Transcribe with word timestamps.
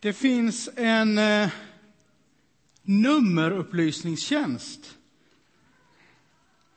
Det 0.00 0.12
finns 0.12 0.68
en 0.76 1.18
eh, 1.18 1.48
nummerupplysningstjänst 2.82 4.96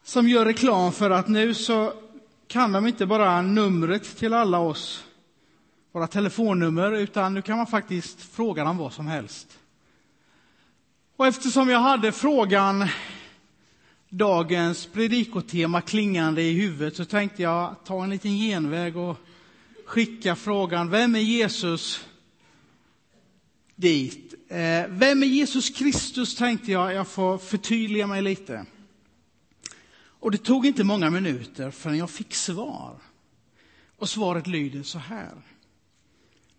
som 0.04 0.28
gör 0.28 0.46
reklam 0.46 0.92
för 0.92 1.10
att 1.10 1.28
nu 1.28 1.54
så 1.54 1.94
kan 2.48 2.72
de 2.72 2.88
inte 2.88 3.06
bara 3.06 3.42
numret 3.42 4.18
till 4.18 4.34
alla 4.34 4.60
oss, 4.60 5.04
våra 5.92 6.08
telefonnummer, 6.08 6.92
utan 6.92 7.34
nu 7.34 7.42
kan 7.42 7.58
man 7.58 7.68
faktiskt 7.68 8.22
fråga 8.22 8.64
dem 8.64 8.78
vad 8.78 8.94
som 8.94 9.08
helst. 9.08 9.60
Och 11.16 11.28
eftersom 11.28 11.70
jag 11.70 11.80
hade 11.80 12.12
frågan, 12.12 12.88
dagens 14.10 14.86
predikotema 14.86 15.82
klingande 15.82 16.42
i 16.42 16.54
huvudet, 16.54 16.96
så 16.96 17.06
tänkte 17.06 17.42
jag 17.42 17.76
ta 17.86 18.04
en 18.04 18.10
liten 18.10 18.38
genväg 18.38 18.98
och 18.98 19.18
skicka 19.86 20.36
frågan, 20.36 20.90
vem 20.90 21.16
är 21.16 21.20
Jesus? 21.20 22.06
Dit. 23.82 24.34
Eh, 24.48 24.88
vem 24.90 25.24
är 25.24 25.28
Jesus 25.28 25.70
Kristus 25.70 26.36
tänkte 26.36 26.72
jag, 26.72 26.94
jag 26.94 27.08
får 27.08 27.38
förtydliga 27.38 28.08
mig 28.08 28.22
lite. 28.22 28.66
Och 30.04 30.32
det 30.32 30.38
tog 30.38 30.66
inte 30.66 30.84
många 30.84 31.10
minuter 31.10 31.72
förrän 31.72 31.98
jag 31.98 32.10
fick 32.10 32.36
svar. 32.36 32.96
Och 33.98 34.10
svaret 34.10 34.48
lyder 34.48 34.84
så 34.84 35.00
här. 35.00 35.32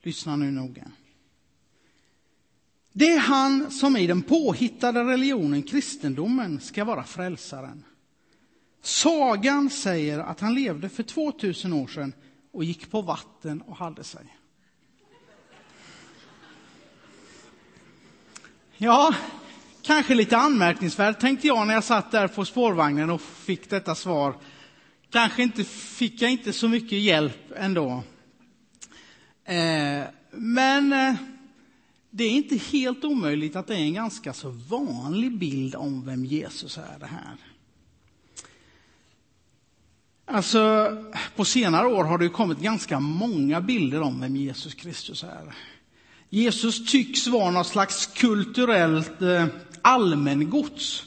Lyssna 0.03 0.37
nu 0.37 0.51
noga. 0.51 0.91
Det 2.93 3.13
är 3.13 3.19
han 3.19 3.71
som 3.71 3.97
i 3.97 4.07
den 4.07 4.23
påhittade 4.23 5.05
religionen 5.05 5.63
kristendomen 5.63 6.61
ska 6.61 6.85
vara 6.85 7.05
frälsaren. 7.05 7.85
Sagan 8.83 9.71
säger 9.71 10.19
att 10.19 10.41
han 10.41 10.55
levde 10.55 10.89
för 10.89 11.03
2000 11.03 11.73
år 11.73 11.87
sedan 11.87 12.13
och 12.53 12.65
gick 12.65 12.91
på 12.91 13.03
vatten 13.03 13.63
och 13.63 13.77
hade 13.77 14.05
sig. 14.05 14.37
Ja, 18.85 19.15
kanske 19.83 20.15
lite 20.15 20.37
anmärkningsvärt 20.37 21.21
tänkte 21.21 21.47
jag 21.47 21.67
när 21.67 21.75
jag 21.75 21.85
satt 21.85 22.11
där 22.11 22.29
på 22.29 22.45
spårvagnen 22.45 23.11
och 23.11 23.21
fick 23.21 23.71
detta 23.71 23.95
svar. 23.95 24.35
Kanske 25.11 25.43
inte, 25.43 25.65
fick 25.65 26.23
jag 26.23 26.31
inte 26.31 26.53
så 26.53 26.69
mycket 26.69 26.99
hjälp 26.99 27.53
ändå. 27.57 28.03
Eh, 29.45 30.03
men 30.31 30.93
eh, 30.93 31.15
det 32.11 32.25
är 32.25 32.31
inte 32.31 32.57
helt 32.57 33.05
omöjligt 33.05 33.57
att 33.57 33.67
det 33.67 33.75
är 33.75 33.81
en 33.81 33.95
ganska 33.95 34.33
så 34.33 34.49
vanlig 34.49 35.39
bild 35.39 35.75
om 35.75 36.07
vem 36.07 36.25
Jesus 36.25 36.79
är 36.79 36.99
det 37.01 37.07
här. 37.07 37.37
Alltså, 40.25 40.89
på 41.37 41.45
senare 41.45 41.87
år 41.87 42.05
har 42.05 42.19
det 42.19 42.29
kommit 42.29 42.59
ganska 42.59 43.01
många 43.01 43.61
bilder 43.61 44.01
om 44.01 44.21
vem 44.21 44.37
Jesus 44.37 44.75
Kristus 44.75 45.25
är. 45.25 45.55
Jesus 46.35 46.93
tycks 46.93 47.27
vara 47.27 47.51
något 47.51 47.67
slags 47.67 48.07
kulturellt 48.07 49.23
eh, 49.23 49.47
allmängods. 49.83 51.05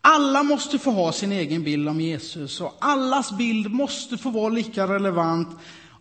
Alla 0.00 0.42
måste 0.42 0.78
få 0.78 0.90
ha 0.90 1.12
sin 1.12 1.32
egen 1.32 1.62
bild 1.62 1.88
om 1.88 2.00
Jesus 2.00 2.60
och 2.60 2.76
allas 2.80 3.32
bild 3.32 3.70
måste 3.70 4.18
få 4.18 4.30
vara 4.30 4.48
lika 4.48 4.88
relevant 4.88 5.48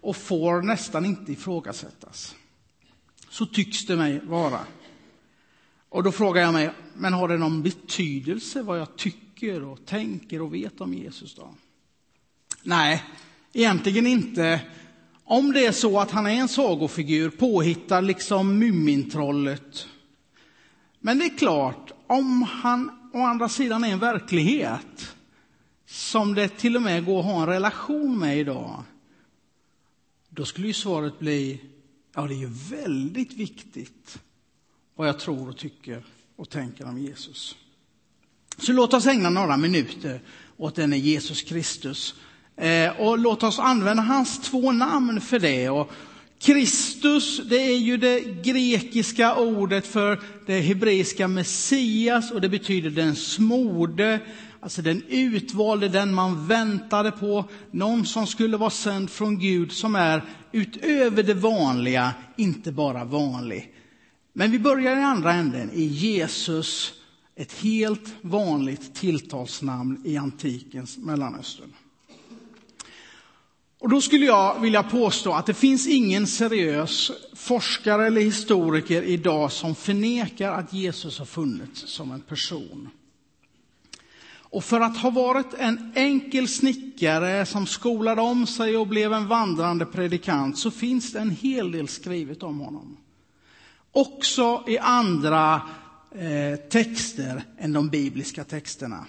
och 0.01 0.15
får 0.15 0.61
nästan 0.61 1.05
inte 1.05 1.31
ifrågasättas. 1.31 2.35
Så 3.29 3.45
tycks 3.45 3.85
det 3.85 3.95
mig 3.95 4.21
vara. 4.25 4.59
Och 5.89 6.03
då 6.03 6.11
frågar 6.11 6.41
jag 6.41 6.53
mig, 6.53 6.71
men 6.93 7.13
har 7.13 7.27
det 7.27 7.37
någon 7.37 7.63
betydelse 7.63 8.61
vad 8.61 8.79
jag 8.79 8.95
tycker 8.95 9.63
och 9.63 9.85
tänker 9.85 10.41
och 10.41 10.53
vet 10.53 10.81
om 10.81 10.93
Jesus 10.93 11.35
då? 11.35 11.55
Nej, 12.63 13.03
egentligen 13.53 14.07
inte. 14.07 14.61
Om 15.29 15.53
det 15.53 15.65
är 15.65 15.71
så 15.71 15.99
att 15.99 16.11
han 16.11 16.25
är 16.25 16.31
en 16.31 16.47
sagofigur, 16.47 17.29
påhittad 17.29 18.01
liksom 18.01 18.59
Mumintrollet. 18.59 19.87
Men 20.99 21.19
det 21.19 21.25
är 21.25 21.37
klart, 21.37 21.91
om 22.07 22.41
han 22.41 22.91
å 23.13 23.19
andra 23.19 23.49
sidan 23.49 23.83
är 23.83 23.91
en 23.91 23.99
verklighet 23.99 25.15
som 25.85 26.35
det 26.35 26.47
till 26.47 26.75
och 26.75 26.81
med 26.81 27.05
går 27.05 27.19
att 27.19 27.25
ha 27.25 27.41
en 27.41 27.47
relation 27.47 28.19
med 28.19 28.39
idag, 28.39 28.83
då 30.29 30.45
skulle 30.45 30.67
ju 30.67 30.73
svaret 30.73 31.19
bli, 31.19 31.61
ja 32.15 32.21
det 32.21 32.33
är 32.33 32.39
ju 32.39 32.51
väldigt 32.69 33.33
viktigt 33.33 34.19
vad 34.95 35.07
jag 35.07 35.19
tror 35.19 35.49
och 35.49 35.57
tycker 35.57 36.03
och 36.35 36.49
tänker 36.49 36.85
om 36.85 36.97
Jesus. 36.97 37.55
Så 38.57 38.73
låt 38.73 38.93
oss 38.93 39.05
ägna 39.05 39.29
några 39.29 39.57
minuter 39.57 40.21
åt 40.57 40.75
denne 40.75 40.97
Jesus 40.97 41.41
Kristus 41.41 42.15
Eh, 42.57 42.99
och 42.99 43.19
låt 43.19 43.43
oss 43.43 43.59
använda 43.59 44.03
hans 44.03 44.39
två 44.39 44.71
namn 44.71 45.21
för 45.21 45.39
det. 45.39 45.69
Och 45.69 45.91
Kristus, 46.39 47.41
det 47.49 47.61
är 47.61 47.77
ju 47.77 47.97
det 47.97 48.19
grekiska 48.43 49.35
ordet 49.35 49.87
för 49.87 50.19
det 50.45 50.61
hebreiska 50.61 51.27
Messias 51.27 52.31
och 52.31 52.41
det 52.41 52.49
betyder 52.49 52.89
den 52.89 53.15
smorde, 53.15 54.19
alltså 54.59 54.81
den 54.81 55.03
utvalde, 55.07 55.87
den 55.87 56.13
man 56.13 56.47
väntade 56.47 57.11
på, 57.11 57.45
någon 57.71 58.05
som 58.05 58.27
skulle 58.27 58.57
vara 58.57 58.69
sänd 58.69 59.09
från 59.09 59.39
Gud 59.39 59.71
som 59.71 59.95
är 59.95 60.23
utöver 60.51 61.23
det 61.23 61.33
vanliga, 61.33 62.13
inte 62.37 62.71
bara 62.71 63.05
vanlig. 63.05 63.73
Men 64.33 64.51
vi 64.51 64.59
börjar 64.59 64.99
i 64.99 65.03
andra 65.03 65.33
änden, 65.33 65.71
i 65.73 65.83
Jesus, 65.83 66.93
ett 67.35 67.53
helt 67.53 68.15
vanligt 68.21 68.95
tilltalsnamn 68.95 70.01
i 70.05 70.17
antikens 70.17 70.97
Mellanöstern. 70.97 71.73
Och 73.79 73.89
då 73.89 74.01
skulle 74.01 74.25
jag 74.25 74.59
vilja 74.59 74.83
påstå 74.83 75.33
att 75.33 75.45
det 75.45 75.53
finns 75.53 75.87
ingen 75.87 76.27
seriös 76.27 77.11
forskare 77.33 78.07
eller 78.07 78.21
historiker 78.21 79.01
idag 79.01 79.51
som 79.51 79.75
förnekar 79.75 80.51
att 80.51 80.73
Jesus 80.73 81.19
har 81.19 81.25
funnits 81.25 81.87
som 81.87 82.11
en 82.11 82.21
person. 82.21 82.89
Och 84.49 84.63
för 84.63 84.81
att 84.81 84.97
ha 84.97 85.09
varit 85.09 85.53
en 85.53 85.91
enkel 85.95 86.47
snickare 86.47 87.45
som 87.45 87.65
skolade 87.65 88.21
om 88.21 88.47
sig 88.47 88.77
och 88.77 88.87
blev 88.87 89.13
en 89.13 89.27
vandrande 89.27 89.85
predikant 89.85 90.57
så 90.57 90.71
finns 90.71 91.13
det 91.13 91.19
en 91.19 91.29
hel 91.29 91.71
del 91.71 91.87
skrivet 91.87 92.43
om 92.43 92.59
honom. 92.59 92.97
Också 93.91 94.63
i 94.67 94.77
andra 94.77 95.61
eh, 96.11 96.59
texter 96.69 97.43
än 97.57 97.73
de 97.73 97.89
bibliska 97.89 98.43
texterna. 98.43 99.05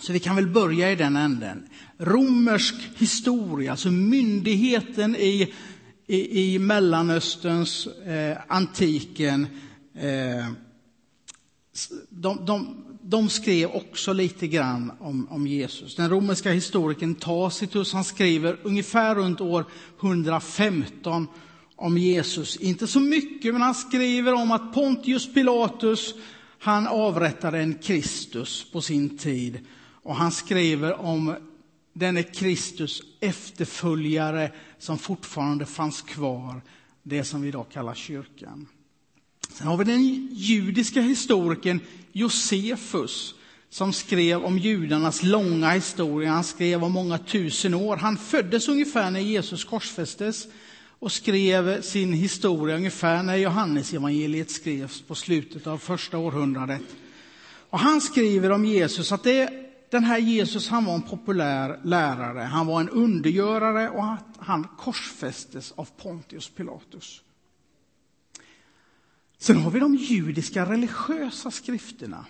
Så 0.00 0.12
vi 0.12 0.18
kan 0.18 0.36
väl 0.36 0.46
börja 0.46 0.92
i 0.92 0.96
den 0.96 1.16
änden. 1.16 1.68
Romersk 1.98 2.74
historia, 2.96 3.70
alltså 3.70 3.90
myndigheten 3.90 5.16
i, 5.16 5.54
i, 6.06 6.54
i 6.54 6.58
Mellanösterns, 6.58 7.86
eh, 7.86 8.38
antiken, 8.48 9.46
eh, 9.94 10.46
de, 12.08 12.46
de, 12.46 12.84
de, 13.02 13.28
skrev 13.28 13.70
också 13.70 14.12
lite 14.12 14.46
grann 14.46 14.92
om, 14.98 15.28
om 15.30 15.46
Jesus. 15.46 15.96
Den 15.96 16.10
romerska 16.10 16.50
historikern 16.50 17.14
Tacitus 17.14 17.92
han 17.92 18.04
skriver 18.04 18.58
ungefär 18.62 19.14
runt 19.14 19.40
år 19.40 19.64
115 20.00 21.26
om 21.76 21.98
Jesus. 21.98 22.56
Inte 22.56 22.86
så 22.86 23.00
mycket, 23.00 23.54
men 23.54 23.62
han 23.62 23.74
skriver 23.74 24.34
om 24.34 24.50
att 24.50 24.72
Pontius 24.74 25.34
Pilatus 25.34 26.14
han 26.58 26.86
avrättade 26.86 27.58
en 27.58 27.74
Kristus 27.74 28.66
på 28.72 28.80
sin 28.80 29.18
tid 29.18 29.58
och 30.06 30.16
han 30.16 30.32
skriver 30.32 31.00
om 31.00 31.36
denne 31.92 32.22
Kristus 32.22 33.02
efterföljare 33.20 34.52
som 34.78 34.98
fortfarande 34.98 35.66
fanns 35.66 36.02
kvar, 36.02 36.62
det 37.02 37.24
som 37.24 37.42
vi 37.42 37.48
idag 37.48 37.66
kallar 37.72 37.94
kyrkan. 37.94 38.66
Sen 39.50 39.66
har 39.66 39.76
vi 39.76 39.84
den 39.84 40.28
judiska 40.32 41.00
historikern 41.00 41.80
Josefus 42.12 43.34
som 43.70 43.92
skrev 43.92 44.44
om 44.44 44.58
judarnas 44.58 45.22
långa 45.22 45.70
historia. 45.70 46.30
Han 46.30 46.44
skrev 46.44 46.84
om 46.84 46.92
många 46.92 47.18
tusen 47.18 47.74
år. 47.74 47.96
Han 47.96 48.16
föddes 48.16 48.68
ungefär 48.68 49.10
när 49.10 49.20
Jesus 49.20 49.64
korsfästes 49.64 50.46
och 50.98 51.12
skrev 51.12 51.82
sin 51.82 52.12
historia 52.12 52.76
ungefär 52.76 53.22
när 53.22 53.36
Johannes 53.36 53.92
evangeliet 53.92 54.50
skrevs 54.50 55.00
på 55.00 55.14
slutet 55.14 55.66
av 55.66 55.78
första 55.78 56.18
århundradet. 56.18 56.82
Och 57.70 57.78
han 57.78 58.00
skriver 58.00 58.50
om 58.50 58.64
Jesus 58.64 59.12
att 59.12 59.24
det 59.24 59.65
den 59.90 60.04
här 60.04 60.18
Jesus 60.18 60.68
han 60.68 60.84
var 60.84 60.94
en 60.94 61.02
populär 61.02 61.80
lärare, 61.84 62.40
han 62.40 62.66
var 62.66 62.80
en 62.80 62.88
undergörare 62.88 63.90
och 63.90 64.16
han 64.38 64.68
korsfästes 64.78 65.72
av 65.72 65.88
Pontius 65.96 66.48
Pilatus. 66.48 67.22
Sen 69.38 69.56
har 69.56 69.70
vi 69.70 69.80
de 69.80 69.94
judiska 69.94 70.70
religiösa 70.70 71.50
skrifterna. 71.50 72.26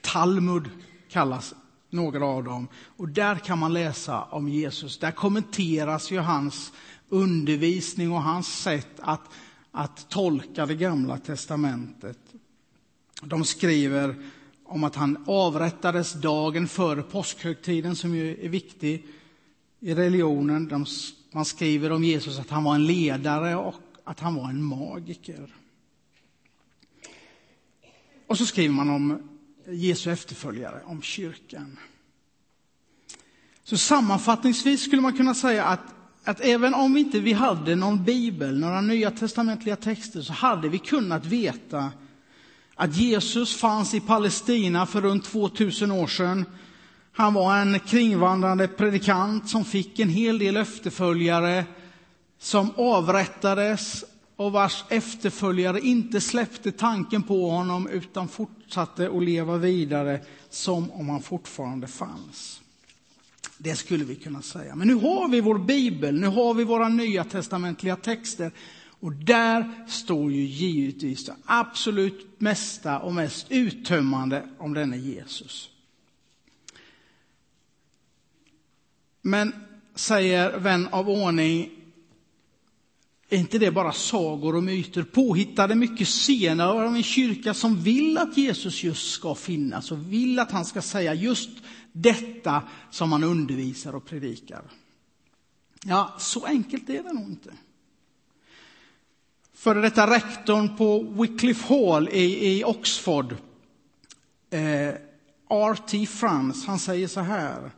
Talmud 0.00 0.70
kallas 1.08 1.54
några 1.90 2.26
av 2.26 2.44
dem. 2.44 2.68
Och 2.96 3.08
där 3.08 3.36
kan 3.36 3.58
man 3.58 3.72
läsa 3.72 4.22
om 4.22 4.48
Jesus. 4.48 4.98
Där 4.98 5.10
kommenteras 5.10 6.10
ju 6.10 6.18
hans 6.18 6.72
undervisning 7.08 8.12
och 8.12 8.22
hans 8.22 8.62
sätt 8.62 9.00
att, 9.00 9.30
att 9.70 10.08
tolka 10.08 10.66
det 10.66 10.74
gamla 10.74 11.18
testamentet. 11.18 12.18
De 13.22 13.44
skriver 13.44 14.16
om 14.64 14.84
att 14.84 14.94
han 14.94 15.24
avrättades 15.26 16.12
dagen 16.12 16.68
före 16.68 17.02
påskhögtiden, 17.02 17.96
som 17.96 18.14
ju 18.14 18.44
är 18.44 18.48
viktig 18.48 19.06
i 19.80 19.94
religionen. 19.94 20.68
De, 20.68 20.86
man 21.32 21.44
skriver 21.44 21.92
om 21.92 22.04
Jesus 22.04 22.38
att 22.38 22.50
han 22.50 22.64
var 22.64 22.74
en 22.74 22.86
ledare 22.86 23.56
och 23.56 23.74
att 24.04 24.20
han 24.20 24.34
var 24.34 24.48
en 24.48 24.62
magiker. 24.62 25.54
Och 28.26 28.38
så 28.38 28.46
skriver 28.46 28.74
man 28.74 28.90
om 28.90 29.28
Jesu 29.68 30.10
efterföljare, 30.10 30.82
om 30.84 31.02
kyrkan. 31.02 31.78
Så 33.64 33.76
sammanfattningsvis 33.76 34.84
skulle 34.84 35.02
man 35.02 35.16
kunna 35.16 35.34
säga 35.34 35.64
att, 35.64 35.94
att 36.24 36.40
även 36.40 36.74
om 36.74 36.94
vi 36.94 37.00
inte 37.00 37.20
vi 37.20 37.32
hade 37.32 37.74
någon 37.74 38.04
bibel, 38.04 38.58
några 38.58 38.80
nya 38.80 39.10
testamentliga 39.10 39.76
texter, 39.76 40.22
så 40.22 40.32
hade 40.32 40.68
vi 40.68 40.78
kunnat 40.78 41.26
veta 41.26 41.92
att 42.74 42.96
Jesus 42.96 43.56
fanns 43.56 43.94
i 43.94 44.00
Palestina 44.00 44.86
för 44.86 45.00
runt 45.00 45.24
2000 45.24 45.90
år 45.90 46.06
sedan. 46.06 46.44
Han 47.12 47.34
var 47.34 47.56
en 47.56 47.80
kringvandrande 47.80 48.68
predikant 48.68 49.48
som 49.48 49.64
fick 49.64 49.98
en 49.98 50.08
hel 50.08 50.38
del 50.38 50.56
efterföljare 50.56 51.64
som 52.38 52.70
avrättades 52.76 54.04
och 54.36 54.52
vars 54.52 54.84
efterföljare 54.88 55.80
inte 55.80 56.20
släppte 56.20 56.72
tanken 56.72 57.22
på 57.22 57.50
honom 57.50 57.88
utan 57.88 58.28
fortsatte 58.28 59.10
att 59.16 59.22
leva 59.22 59.56
vidare 59.56 60.20
som 60.50 60.90
om 60.90 61.08
han 61.08 61.22
fortfarande 61.22 61.86
fanns. 61.86 62.60
Det 63.58 63.76
skulle 63.76 64.04
vi 64.04 64.14
kunna 64.14 64.42
säga. 64.42 64.74
Men 64.74 64.88
nu 64.88 64.94
har 64.94 65.28
vi 65.28 65.40
vår 65.40 65.58
bibel, 65.58 66.20
nu 66.20 66.26
har 66.26 66.54
vi 66.54 66.64
våra 66.64 66.88
nya 66.88 67.24
testamentliga 67.24 67.96
texter. 67.96 68.52
Och 69.00 69.12
där 69.12 69.84
står 69.88 70.32
ju 70.32 70.42
givetvis 70.42 71.24
det 71.24 71.36
absolut 71.44 72.40
mesta 72.40 72.98
och 72.98 73.14
mest 73.14 73.46
uttömmande 73.50 74.48
om 74.58 74.74
denne 74.74 74.96
Jesus. 74.96 75.70
Men, 79.22 79.52
säger 79.94 80.58
vän 80.58 80.88
av 80.92 81.08
ordning, 81.08 81.70
är 83.28 83.38
inte 83.38 83.58
det 83.58 83.70
bara 83.70 83.92
sagor 83.92 84.56
och 84.56 84.62
myter 84.62 85.02
påhittade 85.02 85.74
mycket 85.74 86.08
senare 86.08 86.88
av 86.88 86.96
en 86.96 87.02
kyrka 87.02 87.54
som 87.54 87.82
vill 87.82 88.18
att 88.18 88.36
Jesus 88.36 88.84
just 88.84 89.10
ska 89.10 89.34
finnas 89.34 89.92
och 89.92 90.12
vill 90.12 90.38
att 90.38 90.50
han 90.50 90.64
ska 90.64 90.82
säga 90.82 91.14
just 91.14 91.50
detta 91.92 92.62
som 92.90 93.12
han 93.12 93.24
undervisar 93.24 93.94
och 93.94 94.06
predikar? 94.06 94.62
Ja, 95.84 96.14
så 96.18 96.44
enkelt 96.44 96.90
är 96.90 97.02
det 97.02 97.12
nog 97.12 97.28
inte. 97.30 97.52
Före 99.64 99.80
detta 99.80 100.10
rektorn 100.10 100.76
på 100.76 101.02
Wycliffe 101.02 101.74
Hall 101.74 102.08
i, 102.08 102.56
i 102.58 102.64
Oxford, 102.64 103.36
eh, 104.50 104.88
R.T. 105.48 106.06
Frans, 106.06 106.66
han 106.66 106.78
säger 106.78 107.08
så 107.08 107.20
här. 107.20 107.70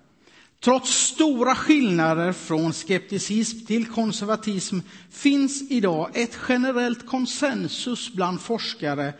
Trots 0.61 0.91
stora 0.91 1.55
skillnader 1.55 2.33
från 2.33 2.73
skepticism 2.73 3.67
till 3.67 3.87
konservatism 3.87 4.79
finns 5.11 5.71
idag 5.71 6.11
ett 6.15 6.38
generellt 6.49 7.06
konsensus 7.06 8.12
bland 8.12 8.41
forskare 8.41 9.15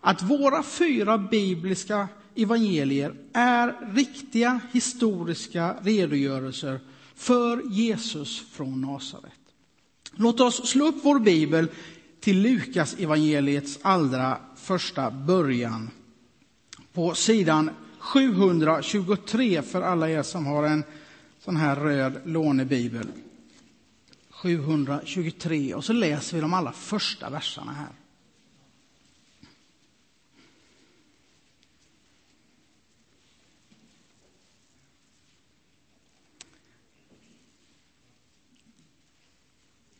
att 0.00 0.22
våra 0.22 0.62
fyra 0.62 1.18
bibliska 1.18 2.08
evangelier 2.34 3.14
är 3.32 3.94
riktiga 3.94 4.60
historiska 4.72 5.76
redogörelser 5.82 6.80
för 7.14 7.62
Jesus 7.70 8.42
från 8.52 8.80
Nasaret. 8.80 9.32
Låt 10.14 10.40
oss 10.40 10.68
slå 10.68 10.86
upp 10.88 10.96
vår 11.02 11.18
bibel 11.18 11.68
till 12.26 12.42
Lukas 12.42 12.94
evangeliets 12.98 13.78
allra 13.82 14.38
första 14.56 15.10
början 15.10 15.90
på 16.92 17.14
sidan 17.14 17.70
723 17.98 19.62
för 19.62 19.82
alla 19.82 20.10
er 20.10 20.22
som 20.22 20.46
har 20.46 20.64
en 20.64 20.84
sån 21.38 21.56
här 21.56 21.76
röd 21.76 22.20
lånebibel. 22.24 23.08
723 24.30 25.74
och 25.74 25.84
så 25.84 25.92
läser 25.92 26.36
vi 26.36 26.40
de 26.40 26.54
allra 26.54 26.72
första 26.72 27.30
verserna 27.30 27.72
här. 27.72 27.92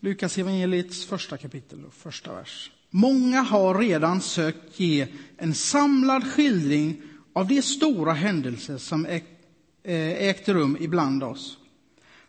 Lukas 0.06 0.38
evangeliets 0.38 1.04
första 1.04 1.36
kapitel, 1.36 1.84
första 1.90 2.34
vers. 2.34 2.70
Många 2.90 3.40
har 3.40 3.78
redan 3.78 4.20
sökt 4.20 4.80
ge 4.80 5.06
en 5.36 5.54
samlad 5.54 6.24
skildring 6.32 7.02
av 7.32 7.48
de 7.48 7.62
stora 7.62 8.12
händelser 8.12 8.78
som 8.78 9.06
ägt 9.06 10.48
eh, 10.48 10.54
rum 10.54 10.76
ibland 10.80 11.22
oss, 11.22 11.58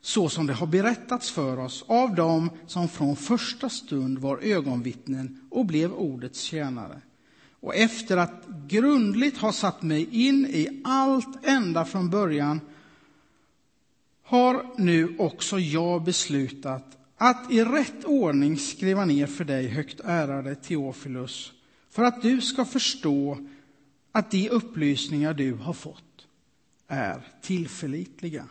så 0.02 0.30
som 0.30 0.48
det 0.48 0.54
har 0.54 0.68
berättats 0.68 1.32
för 1.32 1.60
oss 1.60 1.86
av 1.88 2.16
dem 2.16 2.50
som 2.68 2.88
från 2.88 3.16
första 3.16 3.70
stund 3.70 4.20
var 4.20 4.38
ögonvittnen 4.38 5.42
och 5.50 5.66
blev 5.66 5.94
ordets 5.94 6.42
tjänare. 6.42 7.02
Och 7.60 7.76
efter 7.76 8.18
att 8.18 8.44
grundligt 8.68 9.38
ha 9.38 9.52
satt 9.54 9.82
mig 9.82 10.08
in 10.12 10.46
i 10.46 10.82
allt 10.84 11.46
ända 11.46 11.86
från 11.86 12.10
början 12.10 12.62
har 14.24 14.66
nu 14.78 15.16
också 15.18 15.60
jag 15.60 16.04
beslutat 16.04 16.97
att 17.18 17.52
i 17.52 17.64
rätt 17.64 18.06
ordning 18.06 18.58
skriva 18.58 19.06
ner 19.06 19.28
för 19.28 19.44
dig, 19.44 19.68
högt 19.68 20.00
ärade 20.00 20.56
Teofilus, 20.56 21.52
för 21.90 22.04
att 22.04 22.22
du 22.22 22.42
ska 22.42 22.66
förstå 22.66 23.38
att 24.12 24.32
de 24.32 24.50
upplysningar 24.50 25.34
du 25.34 25.54
har 25.54 25.74
fått 25.74 26.28
är 26.88 27.28
tillförlitliga. 27.42 28.46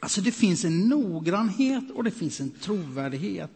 Alltså 0.00 0.20
det 0.20 0.32
finns 0.32 0.64
en 0.64 0.80
noggrannhet 0.80 1.90
och 1.90 2.04
det 2.04 2.10
finns 2.10 2.40
en 2.40 2.50
trovärdighet. 2.50 3.50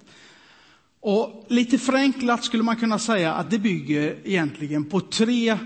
Och 1.00 1.46
lite 1.48 1.78
förenklat 1.78 2.44
skulle 2.44 2.62
man 2.62 2.76
kunna 2.76 2.98
säga 2.98 3.32
att 3.32 3.50
det 3.50 3.58
bygger 3.58 4.18
egentligen 4.24 4.84
på 4.84 5.00
tre, 5.00 5.58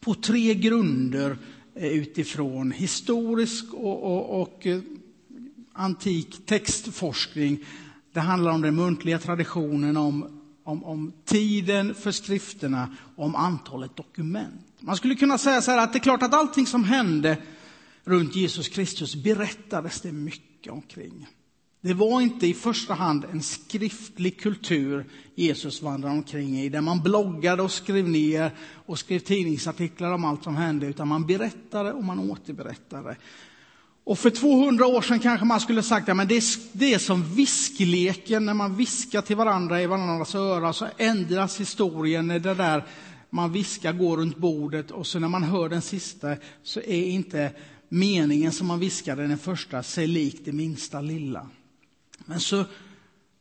på 0.00 0.14
tre 0.14 0.54
grunder 0.54 1.38
eh, 1.74 1.92
utifrån 1.92 2.72
historisk 2.72 3.74
och, 3.74 4.02
och, 4.02 4.42
och 4.42 4.66
eh, 4.66 4.80
antik 5.74 6.46
textforskning. 6.46 7.64
Det 8.12 8.20
handlar 8.20 8.52
om 8.52 8.62
den 8.62 8.74
muntliga 8.74 9.18
traditionen, 9.18 9.96
om, 9.96 10.40
om, 10.64 10.84
om 10.84 11.12
tiden 11.24 11.94
för 11.94 12.10
skrifterna 12.10 12.96
och 13.16 13.24
om 13.24 13.34
antalet 13.34 13.96
dokument. 13.96 14.66
Man 14.80 14.96
skulle 14.96 15.14
kunna 15.14 15.38
säga 15.38 15.62
så 15.62 15.70
här 15.70 15.78
att 15.78 15.92
det 15.92 15.98
är 15.98 16.00
klart 16.00 16.22
att 16.22 16.34
allting 16.34 16.66
som 16.66 16.84
hände 16.84 17.36
runt 18.04 18.36
Jesus 18.36 18.68
Kristus 18.68 19.14
berättades 19.14 20.00
det 20.00 20.12
mycket 20.12 20.72
omkring. 20.72 21.26
Det 21.80 21.94
var 21.94 22.20
inte 22.20 22.46
i 22.46 22.54
första 22.54 22.94
hand 22.94 23.24
en 23.32 23.42
skriftlig 23.42 24.40
kultur 24.40 25.06
Jesus 25.34 25.82
vandrade 25.82 26.14
omkring 26.14 26.60
i, 26.60 26.68
där 26.68 26.80
man 26.80 27.02
bloggade 27.02 27.62
och 27.62 27.70
skrev 27.70 28.08
ner 28.08 28.50
och 28.86 28.98
skrev 28.98 29.18
tidningsartiklar 29.18 30.12
om 30.12 30.24
allt 30.24 30.44
som 30.44 30.56
hände, 30.56 30.86
utan 30.86 31.08
man 31.08 31.26
berättade 31.26 31.92
och 31.92 32.04
man 32.04 32.30
återberättade. 32.30 33.16
Och 34.04 34.18
för 34.18 34.30
200 34.30 34.86
år 34.86 35.02
sedan 35.02 35.20
kanske 35.20 35.46
man 35.46 35.60
skulle 35.60 35.82
sagt 35.82 36.08
att 36.08 36.18
ja, 36.18 36.24
det, 36.24 36.36
är, 36.36 36.42
det 36.72 36.94
är 36.94 36.98
som 36.98 37.34
viskleken, 37.34 38.46
när 38.46 38.54
man 38.54 38.76
viskar 38.76 39.22
till 39.22 39.36
varandra 39.36 39.82
i 39.82 39.86
varandras 39.86 40.34
öra 40.34 40.72
så 40.72 40.86
ändras 40.96 41.60
historien 41.60 42.26
när 42.26 42.38
det 42.38 42.54
där 42.54 42.84
man 43.30 43.52
viskar 43.52 43.92
går 43.92 44.16
runt 44.16 44.36
bordet 44.36 44.90
och 44.90 45.06
så 45.06 45.18
när 45.18 45.28
man 45.28 45.42
hör 45.42 45.68
den 45.68 45.82
sista 45.82 46.36
så 46.62 46.80
är 46.80 47.04
inte 47.04 47.52
meningen 47.88 48.52
som 48.52 48.66
man 48.66 48.80
viskade 48.80 49.26
den 49.26 49.38
första 49.38 49.82
sig 49.82 50.06
lik 50.06 50.40
det 50.44 50.52
minsta 50.52 51.00
lilla. 51.00 51.48
Men 52.24 52.40
så 52.40 52.64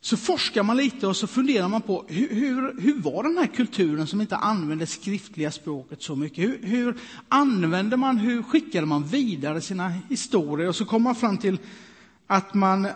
så 0.05 0.17
forskar 0.17 0.63
man 0.63 0.77
lite 0.77 1.07
och 1.07 1.15
så 1.15 1.27
funderar 1.27 1.67
man 1.67 1.81
på 1.81 2.05
hur, 2.07 2.29
hur, 2.29 2.81
hur 2.81 3.01
var 3.01 3.23
den 3.23 3.37
här 3.37 3.47
kulturen 3.47 4.07
som 4.07 4.21
inte 4.21 4.35
använde 4.35 4.85
skriftliga 4.85 5.51
språket 5.51 6.01
så 6.01 6.15
mycket? 6.15 6.43
Hur, 6.43 6.59
hur 6.63 6.97
använde 7.29 7.97
man, 7.97 8.17
hur 8.17 8.43
skickade 8.43 8.87
man 8.87 9.03
vidare 9.03 9.61
sina 9.61 9.89
historier? 10.09 10.67
Och 10.67 10.75
så 10.75 10.85
kom 10.85 11.03
man 11.03 11.15
fram 11.15 11.37
till 11.37 11.57
att 12.27 12.53
man 12.53 12.87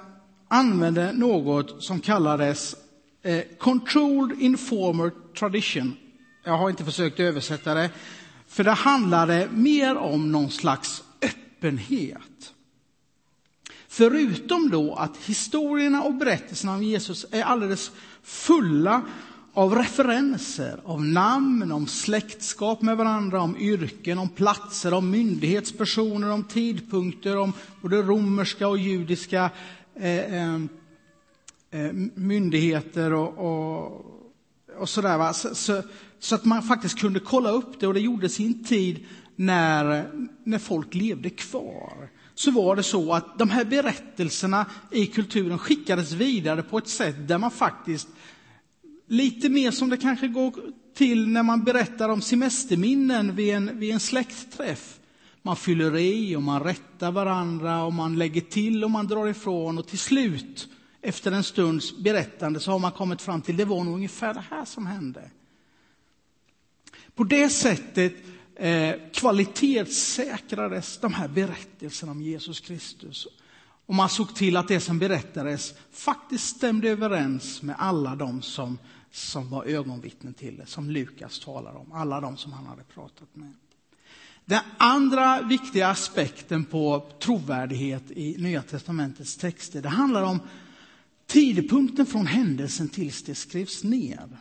använde 0.48 1.12
något 1.14 1.84
som 1.84 2.00
kallades 2.00 2.76
eh, 3.24 3.42
controlled 3.58 4.42
informer 4.42 5.12
tradition. 5.40 5.96
Jag 6.44 6.58
har 6.58 6.70
inte 6.70 6.86
försökt 6.86 7.20
översätta 7.20 7.74
det, 7.74 7.90
för 8.48 8.64
det 8.64 8.72
handlade 8.72 9.48
mer 9.52 9.96
om 9.96 10.32
någon 10.32 10.52
slags 10.52 11.04
öppenhet. 11.22 12.54
Förutom 13.98 14.70
då 14.70 14.94
att 14.96 15.18
historierna 15.18 16.04
och 16.04 16.14
berättelserna 16.14 16.74
om 16.74 16.84
Jesus 16.84 17.26
är 17.32 17.44
alldeles 17.44 17.92
fulla 18.24 19.02
av 19.54 19.76
referenser, 19.76 20.80
av 20.84 21.06
namn, 21.06 21.72
om 21.72 21.88
släktskap 21.88 22.82
med 22.82 22.98
varandra, 22.98 23.42
om 23.42 23.58
yrken, 23.58 24.18
om 24.18 24.30
platser, 24.30 24.94
om 24.94 25.10
myndighetspersoner, 25.10 26.32
om 26.32 26.44
tidpunkter, 26.44 27.38
om 27.38 27.54
både 27.82 28.02
romerska 28.02 28.68
och 28.68 28.78
judiska 28.78 29.50
eh, 29.96 30.34
ehm, 30.34 30.70
eh, 31.72 31.92
myndigheter 32.14 33.14
och, 33.14 33.38
och, 33.38 34.06
och 34.80 34.90
sådär. 34.90 35.34
Så, 35.34 35.56
så, 35.56 35.82
så, 36.20 36.36
att 36.36 36.46
man 36.46 36.64
faktiskt 36.64 37.00
kunde 37.00 37.20
kolla 37.20 37.50
upp 37.50 37.80
det 37.80 37.88
och 37.88 37.94
det 37.94 38.00
gjordes 38.00 38.40
i 38.40 38.46
en 38.46 38.64
tid 38.64 39.06
när, 39.36 40.10
när 40.44 40.60
folk 40.60 40.96
levde 40.96 41.30
kvar 41.30 42.10
så 42.40 42.52
var 42.52 42.76
det 42.76 42.84
så 42.84 43.14
att 43.14 43.40
de 43.40 43.50
här 43.50 43.66
berättelserna 43.66 44.66
i 44.92 45.06
kulturen 45.06 45.58
skickades 45.58 46.12
vidare 46.12 46.64
på 46.64 46.78
ett 46.78 46.88
sätt 46.88 47.28
där 47.28 47.38
man 47.38 47.52
faktiskt, 47.52 48.08
lite 49.08 49.50
mer 49.50 49.72
som 49.72 49.90
det 49.90 49.98
kanske 49.98 50.28
går 50.28 50.54
till 50.94 51.28
när 51.28 51.44
man 51.44 51.64
berättar 51.64 52.10
om 52.10 52.22
semesterminnen 52.22 53.36
vid 53.36 53.54
en, 53.54 53.80
vid 53.80 53.94
en 53.94 54.00
släktträff. 54.00 55.00
Man 55.42 55.56
fyller 55.56 55.98
i 55.98 56.36
och 56.36 56.44
man 56.44 56.64
rättar 56.64 57.12
varandra 57.12 57.84
och 57.84 57.94
man 57.94 58.18
lägger 58.18 58.42
till 58.42 58.84
och 58.84 58.92
man 58.92 59.08
drar 59.08 59.28
ifrån 59.28 59.78
och 59.78 59.88
till 59.88 60.00
slut, 60.00 60.70
efter 61.02 61.32
en 61.32 61.44
stunds 61.44 61.98
berättande, 61.98 62.60
så 62.60 62.72
har 62.72 62.80
man 62.80 62.92
kommit 62.92 63.22
fram 63.22 63.42
till 63.42 63.58
det 63.58 63.66
var 63.66 63.84
nog 63.84 63.94
ungefär 63.96 64.34
det 64.34 64.44
här 64.50 64.66
som 64.66 64.86
hände. 64.86 65.32
På 67.16 67.24
det 67.24 67.50
sättet 67.50 68.14
eh, 68.58 68.96
kvalitetssäkrades 69.14 70.98
de 70.98 71.14
här 71.14 71.28
berättelserna 71.28 72.12
om 72.12 72.22
Jesus 72.22 72.60
Kristus. 72.60 73.28
Och 73.86 73.96
man 73.96 74.10
såg 74.10 74.36
till 74.36 74.58
att 74.58 74.68
det 74.68 74.80
som 74.80 75.00
berättades 75.00 75.74
faktiskt 75.92 76.48
stämde 76.48 76.90
överens 76.90 77.62
med 77.62 77.76
alla 77.80 78.16
de 78.16 78.42
som, 78.42 78.78
som 79.12 79.50
var 79.50 79.66
ögonvittnen 79.66 80.34
till 80.34 80.58
det, 80.58 80.66
som 80.66 80.90
Lukas 80.90 81.40
talar 81.40 81.76
om, 81.76 81.92
alla 81.92 82.22
de 82.22 82.38
som 82.38 82.54
han 82.54 82.66
hade 82.66 82.84
pratat 82.84 83.36
med. 83.36 83.54
Den 84.46 84.62
andra 84.78 85.42
viktiga 85.42 85.88
aspekten 85.88 86.66
på 86.66 87.10
trovärdighet 87.20 88.12
i 88.12 88.38
Nya 88.38 88.62
testamentets 88.62 89.38
texter, 89.38 89.82
det 89.82 89.90
handlar 89.90 90.24
om 90.24 90.40
tidpunkten 91.26 92.06
från 92.06 92.28
händelsen 92.28 92.90
tills 92.90 93.24
det 93.24 93.36
skrivs 93.36 93.84
ner. 93.84 94.38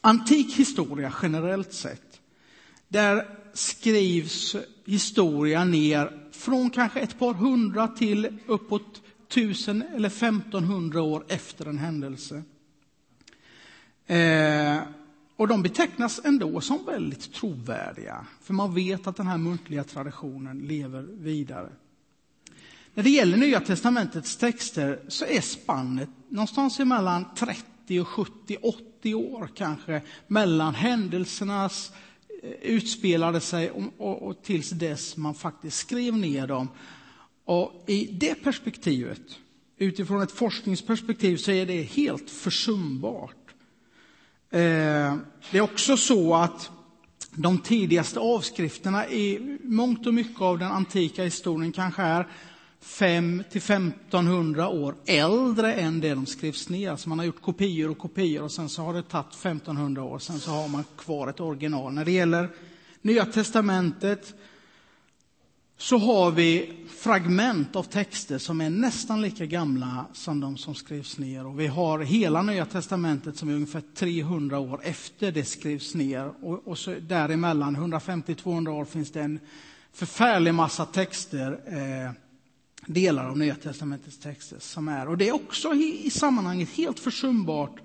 Antik 0.00 0.58
historia 0.58 1.12
generellt 1.22 1.72
sett, 1.72 2.19
där 2.90 3.26
skrivs 3.52 4.56
historia 4.84 5.64
ner 5.64 6.28
från 6.32 6.70
kanske 6.70 7.00
ett 7.00 7.18
par 7.18 7.34
hundra 7.34 7.88
till 7.88 8.38
uppåt 8.46 9.02
tusen 9.28 9.84
eller 9.94 10.08
femtonhundra 10.08 11.02
år 11.02 11.24
efter 11.28 11.66
en 11.66 11.78
händelse. 11.78 12.42
Eh, 14.06 14.78
och 15.36 15.48
de 15.48 15.62
betecknas 15.62 16.20
ändå 16.24 16.60
som 16.60 16.84
väldigt 16.86 17.32
trovärdiga, 17.34 18.26
för 18.42 18.54
man 18.54 18.74
vet 18.74 19.06
att 19.06 19.16
den 19.16 19.26
här 19.26 19.38
muntliga 19.38 19.84
traditionen 19.84 20.58
lever 20.58 21.02
vidare. 21.02 21.68
När 22.94 23.02
det 23.02 23.10
gäller 23.10 23.36
Nya 23.36 23.60
testamentets 23.60 24.36
texter 24.36 25.00
så 25.08 25.24
är 25.24 25.40
spannet 25.40 26.08
någonstans 26.28 26.78
mellan 26.78 27.34
30 27.34 28.00
och 28.00 28.08
70, 28.08 28.56
80 28.62 29.14
år 29.14 29.48
kanske 29.54 30.02
mellan 30.26 30.74
händelsernas 30.74 31.90
eh, 31.90 32.09
utspelade 32.62 33.40
sig 33.40 33.70
och, 33.70 33.82
och, 33.98 34.22
och 34.22 34.42
tills 34.42 34.70
dess 34.70 35.16
man 35.16 35.34
faktiskt 35.34 35.78
skrev 35.78 36.16
ner 36.16 36.46
dem. 36.46 36.68
Och 37.44 37.84
I 37.86 38.06
det 38.06 38.34
perspektivet, 38.34 39.22
utifrån 39.78 40.22
ett 40.22 40.32
forskningsperspektiv, 40.32 41.36
så 41.36 41.50
är 41.50 41.66
det 41.66 41.82
helt 41.82 42.30
försumbart. 42.30 43.36
Eh, 44.50 45.16
det 45.50 45.58
är 45.58 45.60
också 45.60 45.96
så 45.96 46.34
att 46.34 46.70
de 47.34 47.58
tidigaste 47.58 48.20
avskrifterna 48.20 49.08
i 49.08 49.58
mångt 49.62 50.06
och 50.06 50.14
mycket 50.14 50.40
av 50.40 50.58
den 50.58 50.72
antika 50.72 51.24
historien 51.24 51.72
kanske 51.72 52.02
är 52.02 52.28
5 52.80 53.42
till 53.50 53.58
1500 53.58 54.68
år 54.68 54.94
äldre 55.06 55.74
än 55.74 56.00
det 56.00 56.14
de 56.14 56.26
skrevs 56.26 56.68
ner. 56.68 56.90
Alltså 56.90 57.08
man 57.08 57.18
har 57.18 57.26
gjort 57.26 57.42
kopior 57.42 57.90
och 57.90 57.98
kopior 57.98 58.42
och 58.42 58.52
sen 58.52 58.68
så 58.68 58.82
har 58.82 58.94
det 58.94 59.02
tagit 59.02 59.34
1500 59.34 60.02
år, 60.02 60.18
sen 60.18 60.40
så 60.40 60.50
har 60.50 60.68
man 60.68 60.84
kvar 60.98 61.28
ett 61.28 61.40
original. 61.40 61.92
När 61.92 62.04
det 62.04 62.10
gäller 62.10 62.48
Nya 63.02 63.24
testamentet 63.24 64.34
så 65.76 65.98
har 65.98 66.30
vi 66.30 66.72
fragment 66.98 67.76
av 67.76 67.82
texter 67.82 68.38
som 68.38 68.60
är 68.60 68.70
nästan 68.70 69.22
lika 69.22 69.46
gamla 69.46 70.06
som 70.12 70.40
de 70.40 70.56
som 70.56 70.74
skrevs 70.74 71.18
ner. 71.18 71.46
Och 71.46 71.60
vi 71.60 71.66
har 71.66 71.98
hela 71.98 72.42
Nya 72.42 72.66
testamentet 72.66 73.36
som 73.36 73.48
är 73.48 73.54
ungefär 73.54 73.82
300 73.94 74.58
år 74.58 74.80
efter 74.82 75.32
det 75.32 75.44
skrevs 75.44 75.94
ner. 75.94 76.32
Och, 76.42 76.68
och 76.68 76.78
så 76.78 76.94
däremellan, 77.00 77.76
150-200 77.76 78.68
år, 78.68 78.84
finns 78.84 79.12
det 79.12 79.20
en 79.20 79.40
förfärlig 79.92 80.54
massa 80.54 80.86
texter, 80.86 81.60
eh, 81.66 82.12
delar 82.92 83.28
av 83.28 83.38
Nya 83.38 83.54
testamentets 83.54 84.18
texter 84.18 84.58
som 84.58 84.88
är. 84.88 85.08
Och 85.08 85.18
det 85.18 85.28
är 85.28 85.32
också 85.32 85.74
i, 85.74 86.06
i 86.06 86.10
sammanhanget 86.10 86.68
helt 86.68 87.00
försumbart 87.00 87.80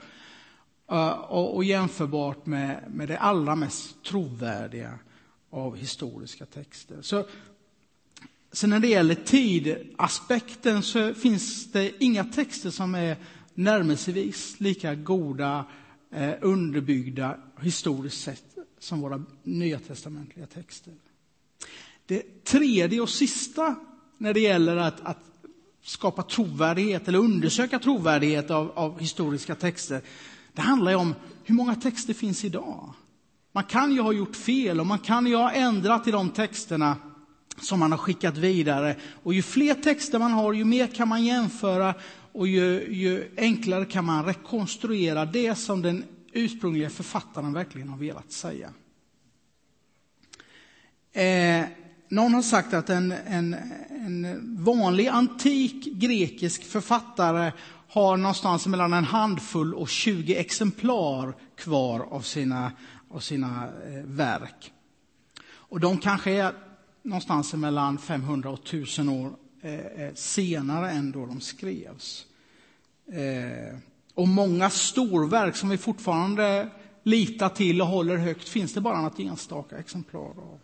uh, 0.91 1.09
och, 1.09 1.55
och 1.55 1.63
jämförbart 1.63 2.45
med, 2.45 2.83
med 2.89 3.07
det 3.07 3.17
allra 3.17 3.55
mest 3.55 4.03
trovärdiga 4.03 4.99
av 5.49 5.75
historiska 5.75 6.45
texter. 6.45 7.01
Så 7.01 7.25
Sen 8.55 8.69
när 8.69 8.79
det 8.79 8.87
gäller 8.87 9.15
tidaspekten 9.15 10.83
så 10.83 11.13
finns 11.13 11.71
det 11.71 12.03
inga 12.03 12.23
texter 12.23 12.69
som 12.69 12.95
är 12.95 13.17
närmelsevis 13.53 14.59
lika 14.59 14.95
goda, 14.95 15.65
eh, 16.11 16.33
underbyggda 16.41 17.37
historiskt 17.61 18.21
sett 18.21 18.43
som 18.79 19.01
våra 19.01 19.23
nya 19.43 19.79
testamentliga 19.79 20.45
texter. 20.45 20.93
Det 22.05 22.43
tredje 22.43 23.01
och 23.01 23.09
sista 23.09 23.75
när 24.17 24.33
det 24.33 24.39
gäller 24.39 24.77
att, 24.77 25.01
att 25.03 25.19
skapa 25.83 26.23
trovärdighet 26.23 27.07
eller 27.07 27.19
undersöka 27.19 27.79
trovärdighet 27.79 28.51
av, 28.51 28.71
av 28.75 28.99
historiska 28.99 29.55
texter, 29.55 30.01
det 30.53 30.61
handlar 30.61 30.95
om 30.95 31.15
hur 31.43 31.55
många 31.55 31.75
texter 31.75 32.13
finns 32.13 32.45
idag. 32.45 32.93
Man 33.51 33.63
kan 33.63 33.91
ju 33.91 34.01
ha 34.01 34.13
gjort 34.13 34.35
fel 34.35 34.79
och 34.79 34.85
man 34.85 34.99
kan 34.99 35.27
ju 35.27 35.35
ha 35.35 35.51
ändrat 35.51 36.07
i 36.07 36.11
de 36.11 36.29
texterna 36.29 36.95
som 37.61 37.79
man 37.79 37.91
har 37.91 37.97
skickat 37.97 38.37
vidare. 38.37 38.95
Och 39.23 39.33
ju 39.33 39.41
fler 39.41 39.73
texter 39.73 40.19
man 40.19 40.31
har, 40.31 40.53
ju 40.53 40.65
mer 40.65 40.87
kan 40.87 41.07
man 41.07 41.25
jämföra 41.25 41.93
och 42.31 42.47
ju, 42.47 42.93
ju 42.93 43.33
enklare 43.37 43.85
kan 43.85 44.05
man 44.05 44.25
rekonstruera 44.25 45.25
det 45.25 45.55
som 45.55 45.81
den 45.81 46.03
ursprungliga 46.31 46.89
författaren 46.89 47.53
verkligen 47.53 47.89
har 47.89 47.97
velat 47.97 48.31
säga. 48.31 48.73
Eh, 51.13 51.65
någon 52.09 52.33
har 52.33 52.41
sagt 52.41 52.73
att 52.73 52.89
en, 52.89 53.11
en, 53.11 53.55
en 53.89 54.55
vanlig 54.63 55.07
antik 55.07 55.85
grekisk 55.85 56.63
författare 56.63 57.51
har 57.87 58.17
någonstans 58.17 58.67
mellan 58.67 58.93
en 58.93 59.03
handfull 59.03 59.73
och 59.73 59.89
20 59.89 60.35
exemplar 60.35 61.33
kvar 61.55 62.07
av 62.11 62.21
sina, 62.21 62.71
av 63.09 63.19
sina 63.19 63.63
eh, 63.87 64.03
verk. 64.05 64.71
Och 65.47 65.79
de 65.79 65.97
kanske 65.97 66.31
är 66.31 66.53
någonstans 67.01 67.53
mellan 67.53 67.97
500 67.97 68.49
och 68.49 68.59
1000 68.59 69.09
år 69.09 69.31
eh, 69.61 69.73
eh, 69.73 70.13
senare 70.13 70.91
än 70.91 71.11
då 71.11 71.25
de 71.25 71.41
skrevs. 71.41 72.25
Och 74.13 74.27
många 74.27 74.69
storverk 74.69 75.55
som 75.55 75.69
vi 75.69 75.77
fortfarande 75.77 76.69
litar 77.03 77.49
till 77.49 77.81
och 77.81 77.87
håller 77.87 78.17
högt 78.17 78.49
finns 78.49 78.73
det 78.73 78.81
bara 78.81 79.01
något 79.01 79.19
enstaka 79.19 79.77
exemplar 79.77 80.21
av. 80.21 80.59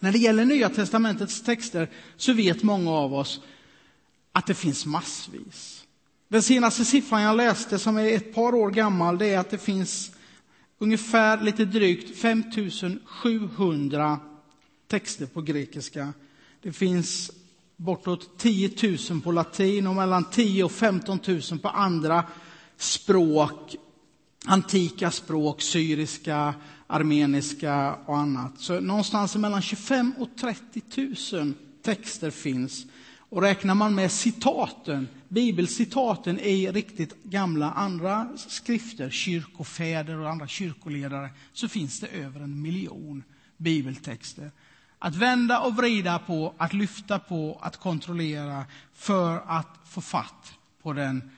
När 0.00 0.12
det 0.12 0.18
gäller 0.18 0.44
Nya 0.44 0.68
testamentets 0.68 1.42
texter 1.42 1.88
så 2.16 2.32
vet 2.32 2.62
många 2.62 2.90
av 2.90 3.14
oss 3.14 3.40
att 4.32 4.46
det 4.46 4.54
finns 4.54 4.86
massvis. 4.86 5.84
Den 6.28 6.42
senaste 6.42 6.84
siffran 6.84 7.22
jag 7.22 7.36
läste, 7.36 7.78
som 7.78 7.96
är 7.96 8.06
ett 8.06 8.34
par 8.34 8.54
år 8.54 8.70
gammal, 8.70 9.18
det 9.18 9.26
är 9.26 9.38
att 9.38 9.50
det 9.50 9.58
finns 9.58 10.10
ungefär 10.78 11.42
lite 11.42 11.64
drygt 11.64 12.18
5700 12.18 14.18
texter 14.88 15.26
på 15.26 15.42
grekiska. 15.42 16.12
Det 16.62 16.72
finns 16.72 17.30
bortåt 17.76 18.38
10 18.38 18.96
000 19.10 19.20
på 19.20 19.32
latin 19.32 19.86
och 19.86 19.94
mellan 19.94 20.30
10 20.30 20.64
och 20.64 20.72
15 20.72 21.18
000 21.26 21.40
på 21.62 21.68
andra 21.68 22.24
språk, 22.76 23.76
antika 24.44 25.10
språk, 25.10 25.62
syriska, 25.62 26.54
armeniska 26.86 27.94
och 27.94 28.16
annat. 28.16 28.52
Så 28.58 28.80
någonstans 28.80 29.36
mellan 29.36 29.62
25 29.62 30.12
och 30.18 30.28
30 30.36 30.82
000 31.36 31.54
texter 31.82 32.30
finns. 32.30 32.86
Och 33.28 33.42
räknar 33.42 33.74
man 33.74 33.94
med 33.94 34.12
citaten, 34.12 35.08
bibelcitaten 35.28 36.40
i 36.40 36.70
riktigt 36.72 37.22
gamla 37.22 37.70
andra 37.70 38.28
skrifter, 38.36 39.10
kyrkofäder 39.10 40.18
och 40.18 40.30
andra 40.30 40.48
kyrkoledare, 40.48 41.30
så 41.52 41.68
finns 41.68 42.00
det 42.00 42.06
över 42.06 42.40
en 42.40 42.62
miljon 42.62 43.24
bibeltexter. 43.56 44.50
Att 44.98 45.14
vända 45.14 45.60
och 45.60 45.76
vrida 45.76 46.18
på, 46.18 46.54
att 46.56 46.72
lyfta 46.72 47.18
på, 47.18 47.58
att 47.62 47.76
kontrollera 47.76 48.64
för 48.92 49.42
att 49.46 49.78
få 49.84 50.00
fatt 50.00 50.52
på, 50.82 50.92
den, 50.92 51.30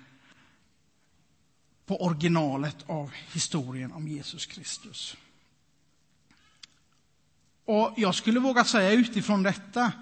på 1.87 2.05
originalet 2.05 2.76
av 2.87 3.11
historien 3.33 3.93
om 3.93 4.09
Jesus 4.09 4.47
Kristus. 4.47 5.17
Och 7.69 7.95
Jag 7.97 8.15
skulle 8.15 8.41
våga 8.41 8.65
säga 8.65 8.93
utifrån 8.93 9.43
detta 9.43 9.93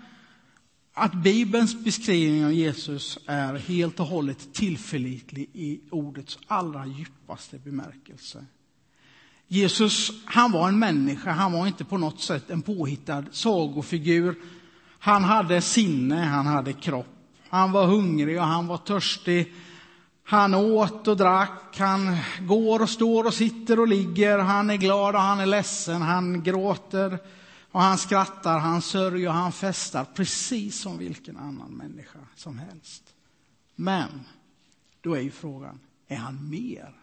att 0.95 1.15
Bibelns 1.15 1.85
beskrivning 1.85 2.45
av 2.45 2.53
Jesus 2.53 3.19
är 3.27 3.55
helt 3.55 4.01
och 4.01 4.07
hållet 4.07 4.55
tillförlitlig 4.55 5.51
i 5.53 5.81
ordets 5.91 6.39
allra 6.47 6.87
djupaste 6.87 7.59
bemärkelse. 7.59 8.45
Jesus, 9.49 10.13
han 10.25 10.53
var 10.53 10.69
en 10.69 10.79
människa, 10.79 11.31
han 11.31 11.53
var 11.53 11.67
inte 11.67 11.85
på 11.85 11.99
något 11.99 12.21
sätt 12.21 12.51
en 12.51 12.63
påhittad 12.63 13.25
sagofigur. 13.33 14.39
Han 14.99 15.25
hade 15.25 15.61
sinne, 15.61 16.25
han 16.25 16.47
hade 16.47 16.73
kropp. 16.73 17.07
Han 17.49 17.73
var 17.73 17.87
hungrig 17.87 18.39
och 18.39 18.47
han 18.47 18.67
var 18.67 18.79
törstig. 18.79 19.55
Han 20.25 20.55
åt 20.55 21.09
och 21.09 21.17
drack, 21.17 21.77
han 21.79 22.17
går 22.41 22.83
och 22.83 22.91
står 22.91 23.25
och 23.25 23.35
sitter 23.35 23.81
och 23.81 23.89
ligger. 23.89 24.39
Han 24.39 24.71
är 24.71 24.77
glad 24.77 25.15
och 25.15 25.21
han 25.21 25.41
är 25.41 25.47
ledsen, 25.47 26.03
han 26.03 26.43
gråter 26.43 27.19
och 27.76 27.83
han 27.83 27.99
skrattar, 27.99 28.59
han 28.59 28.83
sörjer 28.83 29.28
och 29.28 29.35
han 29.35 29.52
festar. 29.52 30.04
Precis 30.04 30.80
som 30.80 30.99
vilken 30.99 31.37
annan 31.37 31.71
människa 31.71 32.18
som 32.35 32.59
helst. 32.59 33.14
Men 33.75 34.09
då 35.00 35.14
är 35.14 35.21
ju 35.21 35.30
frågan, 35.30 35.80
är 36.09 36.16
han 36.16 36.50
mer? 36.50 36.95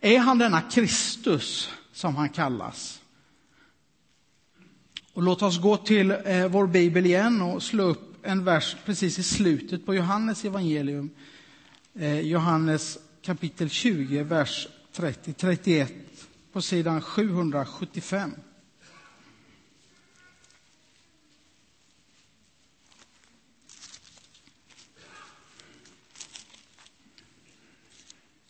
Är 0.00 0.18
han 0.18 0.38
denna 0.38 0.60
Kristus 0.60 1.70
som 1.92 2.16
han 2.16 2.28
kallas? 2.28 3.02
Och 5.12 5.22
låt 5.22 5.42
oss 5.42 5.60
gå 5.60 5.76
till 5.76 6.10
eh, 6.10 6.48
vår 6.48 6.66
bibel 6.66 7.06
igen 7.06 7.42
och 7.42 7.62
slå 7.62 7.82
upp 7.82 8.26
en 8.26 8.44
vers 8.44 8.76
precis 8.84 9.18
i 9.18 9.22
slutet 9.22 9.86
på 9.86 9.94
Johannes 9.94 10.44
evangelium. 10.44 11.10
Eh, 11.94 12.20
Johannes 12.20 12.98
kapitel 13.22 13.70
20, 13.70 14.22
vers 14.22 14.68
30-31 14.94 15.88
på 16.52 16.62
sidan 16.62 17.02
775. 17.02 18.34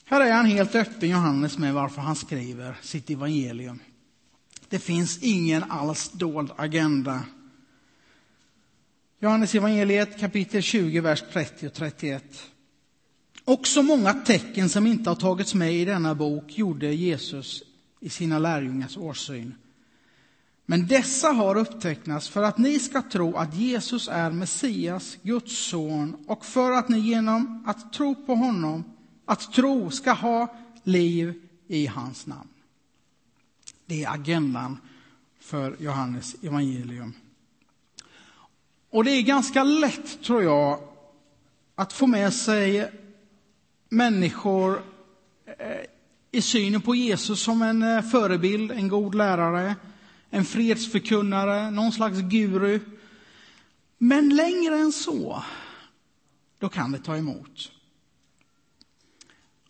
Här 0.09 0.21
är 0.21 0.33
han 0.33 0.47
helt 0.47 0.75
öppen, 0.75 1.09
Johannes, 1.09 1.59
med 1.59 1.75
varför 1.75 2.01
han 2.01 2.17
skriver 2.17 2.79
sitt 2.83 3.11
evangelium. 3.11 3.79
Det 4.69 4.79
finns 4.79 5.19
ingen 5.23 5.65
alls 5.65 6.13
dold 6.13 6.51
agenda. 6.57 7.25
Johannes 9.21 9.55
evangeliet 9.55 10.21
kapitel 10.21 10.63
20, 10.63 11.01
vers 11.01 11.23
30 11.33 11.67
och 11.67 11.73
31. 11.73 12.43
Också 13.45 13.83
många 13.83 14.13
tecken 14.13 14.69
som 14.69 14.87
inte 14.87 15.11
har 15.11 15.17
tagits 15.17 15.55
med 15.55 15.75
i 15.75 15.85
denna 15.85 16.15
bok 16.15 16.59
gjorde 16.59 16.95
Jesus 16.95 17.63
i 18.01 18.09
sina 18.09 18.39
lärjungars 18.39 18.97
årsyn. 18.97 19.55
Men 20.67 20.87
dessa 20.87 21.29
har 21.29 21.57
upptecknats 21.57 22.29
för 22.29 22.43
att 22.43 22.59
ni 22.59 22.79
ska 22.79 23.03
tro 23.03 23.37
att 23.37 23.55
Jesus 23.55 24.09
är 24.09 24.31
Messias, 24.31 25.17
Guds 25.23 25.59
son, 25.59 26.17
och 26.27 26.45
för 26.45 26.73
att 26.73 26.89
ni 26.89 26.99
genom 26.99 27.65
att 27.67 27.93
tro 27.93 28.15
på 28.15 28.35
honom, 28.35 28.96
att 29.27 29.53
tro 29.53 29.91
ska 29.91 30.13
ha 30.13 30.57
liv 30.83 31.43
i 31.67 31.87
hans 31.87 32.27
namn. 32.27 32.49
Det 33.87 34.05
är 34.05 34.13
agendan 34.13 34.79
för 35.41 35.77
Johannes 35.81 36.37
evangelium. 36.43 37.15
Och 38.91 39.05
det 39.05 39.11
är 39.11 39.23
ganska 39.23 39.65
lätt, 39.65 40.23
tror 40.23 40.43
jag, 40.43 40.81
att 41.75 41.93
få 41.93 42.07
med 42.07 42.33
sig 42.33 42.93
människor 43.89 44.83
eh, 45.59 45.85
i 46.31 46.43
synen 46.43 46.81
på 46.81 46.95
Jesus 46.95 47.41
som 47.41 47.63
en 47.63 47.83
eh, 47.83 48.03
förebild, 48.03 48.71
en 48.71 48.89
god 48.89 49.15
lärare, 49.15 49.77
en 50.31 50.45
fredsförkunnare, 50.45 51.71
någon 51.71 51.93
slags 51.93 52.21
guru. 52.21 52.81
Men 53.99 54.29
längre 54.29 54.79
än 54.79 54.93
så, 54.93 55.43
då 56.59 56.69
kan 56.69 56.93
det 56.93 56.99
ta 56.99 57.17
emot. 57.17 57.73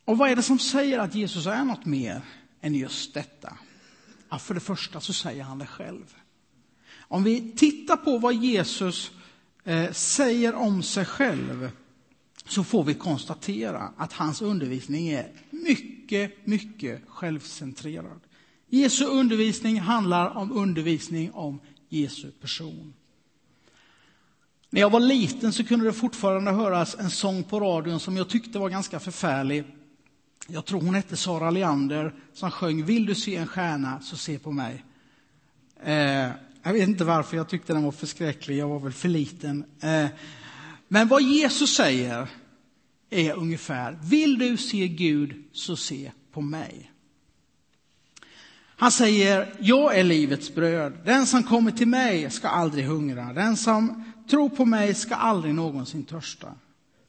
Och 0.06 0.18
vad 0.18 0.30
är 0.30 0.36
det 0.36 0.42
som 0.42 0.58
säger 0.58 0.98
att 0.98 1.14
Jesus 1.14 1.46
är 1.46 1.64
något 1.64 1.84
mer 1.84 2.22
än 2.60 2.74
just 2.74 3.14
detta? 3.14 3.58
Ja, 4.28 4.38
för 4.38 4.54
det 4.54 4.60
första 4.60 5.00
så 5.00 5.12
säger 5.12 5.42
han 5.42 5.58
det 5.58 5.66
själv. 5.66 6.14
Om 6.98 7.24
vi 7.24 7.52
tittar 7.56 7.96
på 7.96 8.18
vad 8.18 8.34
Jesus 8.34 9.10
eh, 9.64 9.92
säger 9.92 10.54
om 10.54 10.82
sig 10.82 11.04
själv 11.04 11.70
så 12.44 12.64
får 12.64 12.84
vi 12.84 12.94
konstatera 12.94 13.92
att 13.96 14.12
hans 14.12 14.42
undervisning 14.42 15.08
är 15.08 15.32
mycket, 15.50 16.46
mycket 16.46 17.02
självcentrerad. 17.08 18.20
Jesu 18.68 19.04
undervisning 19.04 19.80
handlar 19.80 20.36
om 20.36 20.52
undervisning 20.52 21.32
om 21.32 21.60
Jesu 21.88 22.30
person. 22.30 22.94
När 24.70 24.80
jag 24.80 24.90
var 24.90 25.00
liten 25.00 25.52
så 25.52 25.64
kunde 25.64 25.86
det 25.86 25.92
fortfarande 25.92 26.50
höras 26.50 26.96
en 26.98 27.10
sång 27.10 27.44
på 27.44 27.60
radion 27.60 28.00
som 28.00 28.16
jag 28.16 28.28
tyckte 28.28 28.58
var 28.58 28.70
ganska 28.70 29.00
förfärlig. 29.00 29.64
Jag 30.46 30.64
tror 30.64 30.80
hon 30.80 30.94
hette 30.94 31.16
Sara 31.16 31.50
Leander 31.50 32.14
som 32.34 32.50
sjöng 32.50 32.84
Vill 32.84 33.06
du 33.06 33.14
se 33.14 33.36
en 33.36 33.46
stjärna 33.46 34.00
så 34.00 34.16
se 34.16 34.38
på 34.38 34.52
mig. 34.52 34.84
Eh, 35.82 36.30
jag 36.62 36.72
vet 36.72 36.88
inte 36.88 37.04
varför 37.04 37.36
jag 37.36 37.48
tyckte 37.48 37.72
den 37.72 37.82
var 37.82 37.92
förskräcklig, 37.92 38.58
jag 38.58 38.68
var 38.68 38.80
väl 38.80 38.92
för 38.92 39.08
liten. 39.08 39.64
Eh, 39.80 40.06
men 40.88 41.08
vad 41.08 41.22
Jesus 41.22 41.76
säger 41.76 42.28
är 43.10 43.32
ungefär, 43.32 43.98
vill 44.02 44.38
du 44.38 44.56
se 44.56 44.88
Gud 44.88 45.44
så 45.52 45.76
se 45.76 46.12
på 46.32 46.40
mig. 46.40 46.92
Han 48.78 48.92
säger, 48.92 49.54
jag 49.60 49.98
är 49.98 50.04
livets 50.04 50.54
bröd. 50.54 50.92
Den 51.04 51.26
som 51.26 51.42
kommer 51.42 51.70
till 51.70 51.88
mig 51.88 52.30
ska 52.30 52.48
aldrig 52.48 52.84
hungra. 52.84 53.32
Den 53.32 53.56
som 53.56 54.12
tror 54.30 54.48
på 54.48 54.64
mig 54.64 54.94
ska 54.94 55.14
aldrig 55.14 55.54
någonsin 55.54 56.04
törsta. 56.04 56.54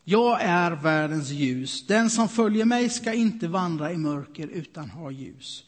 Jag 0.09 0.41
är 0.41 0.71
världens 0.71 1.29
ljus. 1.29 1.87
Den 1.87 2.09
som 2.09 2.29
följer 2.29 2.65
mig 2.65 2.89
ska 2.89 3.13
inte 3.13 3.47
vandra 3.47 3.91
i 3.91 3.97
mörker 3.97 4.47
utan 4.47 4.89
ha 4.89 5.11
ljus. 5.11 5.63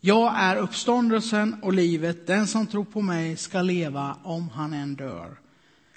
Jag 0.00 0.32
är 0.36 0.56
uppståndelsen 0.56 1.56
och 1.62 1.72
livet. 1.72 2.26
Den 2.26 2.46
som 2.46 2.66
tror 2.66 2.84
på 2.84 3.00
mig 3.02 3.36
ska 3.36 3.62
leva 3.62 4.16
om 4.22 4.48
han 4.48 4.72
än 4.72 4.94
dör. 4.94 5.40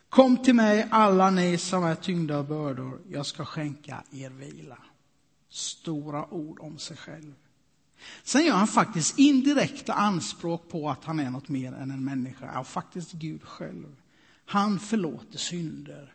Kom 0.10 0.38
till 0.38 0.54
mig 0.54 0.88
alla 0.92 1.30
ni 1.30 1.58
som 1.58 1.84
är 1.84 1.96
tyngda 1.96 2.38
av 2.38 2.48
bördor. 2.48 3.02
Jag 3.10 3.26
ska 3.26 3.46
skänka 3.46 4.04
er 4.12 4.30
vila. 4.30 4.78
Stora 5.50 6.34
ord 6.34 6.60
om 6.60 6.78
sig 6.78 6.98
själv. 6.98 7.34
Sen 8.24 8.46
gör 8.46 8.56
han 8.56 8.68
faktiskt 8.68 9.20
indirekta 9.20 9.94
anspråk 9.94 10.70
på 10.70 10.90
att 10.90 11.04
han 11.04 11.20
är 11.20 11.30
något 11.30 11.50
mer 11.50 11.74
än 11.74 11.92
en 11.92 12.06
människa. 12.06 12.52
Ja, 12.54 12.64
faktiskt 12.64 13.12
Gud 13.12 13.44
själv. 13.44 13.96
Han 14.46 14.80
förlåter 14.80 15.38
synder. 15.38 16.14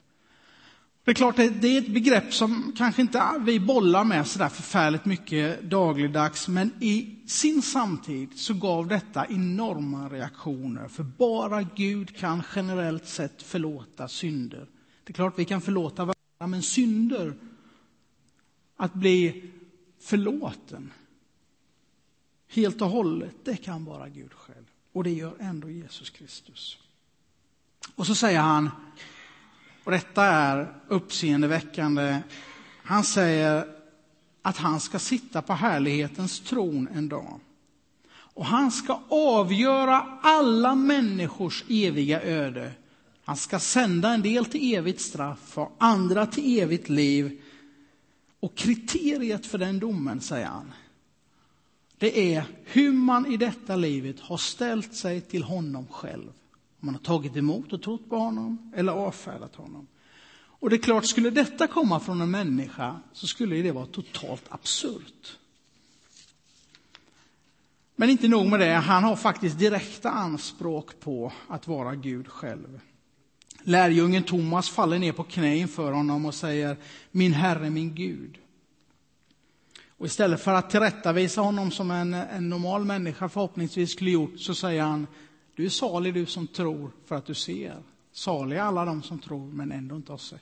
Det 1.09 1.13
är 1.13 1.15
klart, 1.15 1.37
det 1.37 1.77
är 1.77 1.79
ett 1.79 1.95
begrepp 1.95 2.35
som 2.35 2.73
kanske 2.77 3.03
inte 3.03 3.41
vi 3.41 3.61
bollar 3.61 4.05
med 4.05 4.27
så 4.27 4.39
där 4.39 4.49
förfärligt 4.49 5.05
mycket 5.05 5.63
dagligdags, 5.63 6.49
men 6.49 6.73
i 6.81 7.17
sin 7.27 7.63
samtid 7.63 8.39
så 8.39 8.55
gav 8.55 8.89
detta 8.89 9.27
enorma 9.27 10.09
reaktioner, 10.09 10.89
för 10.89 11.03
bara 11.03 11.63
Gud 11.63 12.17
kan 12.17 12.43
generellt 12.55 13.09
sett 13.09 13.43
förlåta 13.43 14.09
synder. 14.09 14.67
Det 15.05 15.11
är 15.11 15.15
klart 15.15 15.39
vi 15.39 15.45
kan 15.45 15.61
förlåta 15.61 16.05
varandra, 16.05 16.47
men 16.47 16.63
synder, 16.63 17.35
att 18.77 18.95
bli 18.95 19.51
förlåten 20.01 20.93
helt 22.49 22.83
och 22.83 22.91
hållet, 22.91 23.35
det 23.45 23.57
kan 23.57 23.85
bara 23.85 24.09
Gud 24.09 24.33
själv. 24.33 24.67
Och 24.93 25.05
det 25.05 25.13
gör 25.13 25.37
ändå 25.41 25.71
Jesus 25.71 26.11
Kristus. 26.11 26.79
Och 27.95 28.07
så 28.07 28.15
säger 28.15 28.41
han, 28.41 28.71
och 29.89 29.93
detta 29.93 30.25
är 30.25 30.75
uppseendeväckande. 30.89 32.19
Han 32.83 33.05
säger 33.05 33.67
att 34.43 34.57
han 34.57 34.81
ska 34.81 34.99
sitta 34.99 35.43
på 35.43 35.53
härlighetens 35.53 36.41
tron 36.41 36.89
en 36.95 37.09
dag. 37.09 37.41
Och 38.11 38.47
han 38.47 38.71
ska 38.71 39.01
avgöra 39.09 40.19
alla 40.23 40.75
människors 40.75 41.65
eviga 41.69 42.23
öde. 42.23 42.73
Han 43.25 43.37
ska 43.37 43.59
sända 43.59 44.11
en 44.11 44.23
del 44.23 44.45
till 44.45 44.75
evigt 44.75 45.01
straff 45.01 45.59
och 45.59 45.77
andra 45.79 46.27
till 46.27 46.59
evigt 46.59 46.89
liv. 46.89 47.41
Och 48.41 48.55
kriteriet 48.55 49.47
för 49.47 49.59
den 49.59 49.79
domen, 49.79 50.21
säger 50.21 50.47
han, 50.47 50.73
det 51.99 52.35
är 52.35 52.45
hur 52.65 52.93
man 52.93 53.27
i 53.27 53.37
detta 53.37 53.77
livet 53.77 54.21
har 54.21 54.37
ställt 54.37 54.95
sig 54.95 55.21
till 55.21 55.43
honom 55.43 55.87
själv. 55.87 56.33
Om 56.81 56.87
man 56.87 56.95
har 56.95 57.03
tagit 57.03 57.37
emot 57.37 57.73
och 57.73 57.83
trott 57.83 58.09
på 58.09 58.17
honom 58.17 58.73
eller 58.77 58.93
avfärdat 58.93 59.55
honom. 59.55 59.87
Och 60.61 60.71
det 60.71 60.77
är 60.77 60.83
klart, 60.83 61.05
skulle 61.07 61.31
detta 61.31 61.67
komma 61.67 62.01
från 62.01 62.21
en 62.21 62.31
människa 62.31 63.01
så 63.13 63.27
skulle 63.27 63.63
det 63.63 63.73
vara 63.73 63.87
totalt 63.87 64.45
absurt. 64.49 65.39
Men 67.97 68.11
inte 68.11 68.29
nog 68.29 68.47
med 68.47 68.61
det, 68.61 68.73
han 68.73 69.05
har 69.05 69.17
faktiskt 69.17 69.59
direkta 69.59 70.11
anspråk 70.11 71.01
på 71.01 71.33
att 71.49 71.67
vara 71.67 71.95
Gud 71.95 72.29
själv. 72.29 72.81
Lärjungen 73.63 74.23
Thomas 74.23 74.71
faller 74.71 74.99
ner 74.99 75.13
på 75.13 75.23
knä 75.23 75.57
inför 75.57 75.93
honom 75.93 76.27
och 76.27 76.35
säger 76.35 76.77
Min 77.11 77.33
Herre, 77.33 77.71
min 77.71 77.95
Gud. 77.95 78.39
Och 79.99 80.07
istället 80.07 80.43
för 80.43 80.55
att 80.55 80.71
tillrättavisa 80.71 81.41
honom 81.41 81.71
som 81.71 81.91
en, 81.91 82.15
en 82.15 82.49
normal 82.49 82.85
människa 82.85 83.29
förhoppningsvis 83.29 83.93
skulle 83.93 84.11
gjort 84.11 84.41
så 84.41 84.55
säger 84.55 84.83
han 84.83 85.07
du 85.59 85.65
är 85.65 85.69
salig 85.69 86.15
du 86.15 86.27
som 86.27 86.47
tror 86.47 86.91
för 87.07 87.17
att 87.17 87.27
du 87.27 87.35
ser. 87.35 87.83
Saliga 88.13 88.65
alla 88.65 88.85
de 88.85 89.03
som 89.03 89.19
tror 89.19 89.53
men 89.53 89.73
ändå 89.73 89.97
inte 89.97 90.13
har 90.13 90.19
sett. 90.19 90.41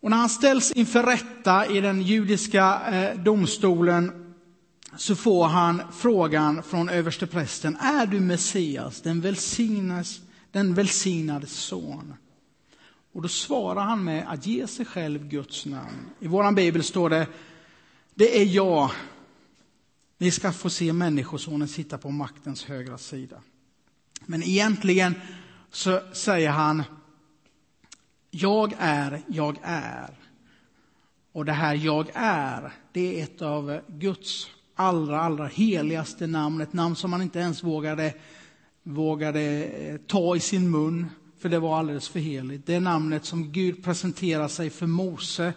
Och 0.00 0.10
när 0.10 0.16
han 0.16 0.28
ställs 0.28 0.72
inför 0.72 1.02
rätta 1.02 1.66
i 1.66 1.80
den 1.80 2.02
judiska 2.02 2.80
eh, 2.90 3.18
domstolen 3.18 4.34
så 4.96 5.16
får 5.16 5.46
han 5.46 5.82
frågan 5.92 6.62
från 6.62 6.88
översteprästen, 6.88 7.76
är 7.76 8.06
du 8.06 8.20
Messias, 8.20 9.02
den 9.02 9.20
välsignas, 9.20 10.20
den 10.50 10.74
välsignade 10.74 11.46
son. 11.46 12.14
Och 13.12 13.22
då 13.22 13.28
svarar 13.28 13.82
han 13.82 14.04
med 14.04 14.24
att 14.28 14.46
ge 14.46 14.66
sig 14.66 14.86
själv 14.86 15.28
Guds 15.28 15.66
namn. 15.66 16.10
I 16.20 16.26
vår 16.26 16.52
bibel 16.52 16.82
står 16.82 17.10
det, 17.10 17.26
det 18.14 18.40
är 18.40 18.44
jag. 18.44 18.90
Ni 20.22 20.30
ska 20.30 20.52
få 20.52 20.70
se 20.70 20.92
Människosonen 20.92 21.68
sitta 21.68 21.98
på 21.98 22.10
maktens 22.10 22.64
högra 22.64 22.98
sida. 22.98 23.40
Men 24.26 24.42
egentligen 24.42 25.14
så 25.70 26.00
säger 26.12 26.50
han, 26.50 26.82
jag 28.30 28.74
är, 28.78 29.22
jag 29.26 29.56
är. 29.62 30.18
Och 31.32 31.44
det 31.44 31.52
här 31.52 31.74
jag 31.74 32.10
är, 32.14 32.72
det 32.92 33.20
är 33.20 33.24
ett 33.24 33.42
av 33.42 33.80
Guds 33.88 34.46
allra, 34.74 35.20
allra 35.20 35.46
heligaste 35.46 36.26
namn. 36.26 36.60
Ett 36.60 36.72
namn 36.72 36.96
som 36.96 37.10
man 37.10 37.22
inte 37.22 37.38
ens 37.38 37.64
vågade, 37.64 38.14
vågade 38.82 39.64
eh, 39.64 39.96
ta 39.96 40.36
i 40.36 40.40
sin 40.40 40.70
mun, 40.70 41.06
för 41.38 41.48
det 41.48 41.58
var 41.58 41.78
alldeles 41.78 42.08
för 42.08 42.20
heligt. 42.20 42.66
Det 42.66 42.74
är 42.74 42.80
namnet 42.80 43.24
som 43.24 43.52
Gud 43.52 43.84
presenterar 43.84 44.48
sig 44.48 44.70
för 44.70 44.86
Mose 44.86 45.52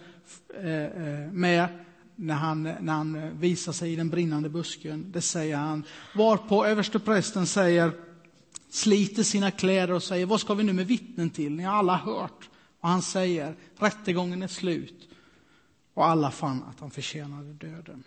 eh, 0.58 0.84
eh, 0.84 1.32
med 1.32 1.85
när 2.16 2.36
han, 2.36 2.64
när 2.64 2.94
han 2.94 3.40
visar 3.40 3.72
sig 3.72 3.94
i 3.94 3.96
den 3.96 4.10
brinnande 4.10 4.50
busken. 4.50 5.12
Det 5.12 5.22
säger 5.22 5.58
han. 5.58 5.84
Varpå 6.16 6.66
översteprästen 6.66 7.48
säger, 7.48 7.92
sliter 8.70 9.24
sina 9.24 9.52
kläder 9.52 9.94
och 9.94 10.04
säger, 10.04 10.26
vad 10.26 10.42
ska 10.42 10.54
vi 10.54 10.64
nu 10.64 10.74
med 10.74 10.88
vittnen 10.88 11.30
till? 11.30 11.52
Ni 11.52 11.64
har 11.64 11.74
alla 11.74 11.98
hört. 11.98 12.50
vad 12.82 12.92
han 12.92 13.02
säger, 13.02 13.56
rättegången 13.78 14.44
är 14.44 14.48
slut. 14.48 15.10
Och 15.94 16.06
alla 16.06 16.32
fann 16.32 16.64
att 16.70 16.80
han 16.80 16.92
förtjänade 16.92 17.54
döden. 17.54 18.04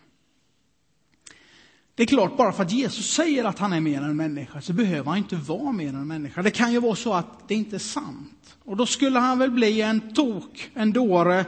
Det 1.94 2.03
är 2.03 2.07
klart, 2.07 2.37
bara 2.37 2.53
för 2.53 2.62
att 2.62 2.73
Jesus 2.73 3.11
säger 3.11 3.44
att 3.44 3.59
han 3.59 3.73
är 3.73 3.81
mer 3.81 4.03
än 4.03 4.16
människa 4.16 4.61
så 4.61 4.73
behöver 4.73 5.09
han 5.09 5.18
inte 5.18 5.37
vara 5.37 5.73
mer 5.73 5.88
än 5.88 6.07
människa. 6.07 6.42
Det 6.42 6.51
kan 6.51 6.73
ju 6.73 6.81
vara 6.81 6.94
så 6.94 7.14
att 7.14 7.49
det 7.49 7.55
inte 7.55 7.77
är 7.77 7.79
sant. 7.79 8.57
Och 8.64 8.77
då 8.77 8.87
skulle 8.87 9.18
han 9.18 9.38
väl 9.38 9.51
bli 9.51 9.81
en 9.81 10.14
tok, 10.14 10.71
en 10.75 10.92
dåre, 10.92 11.44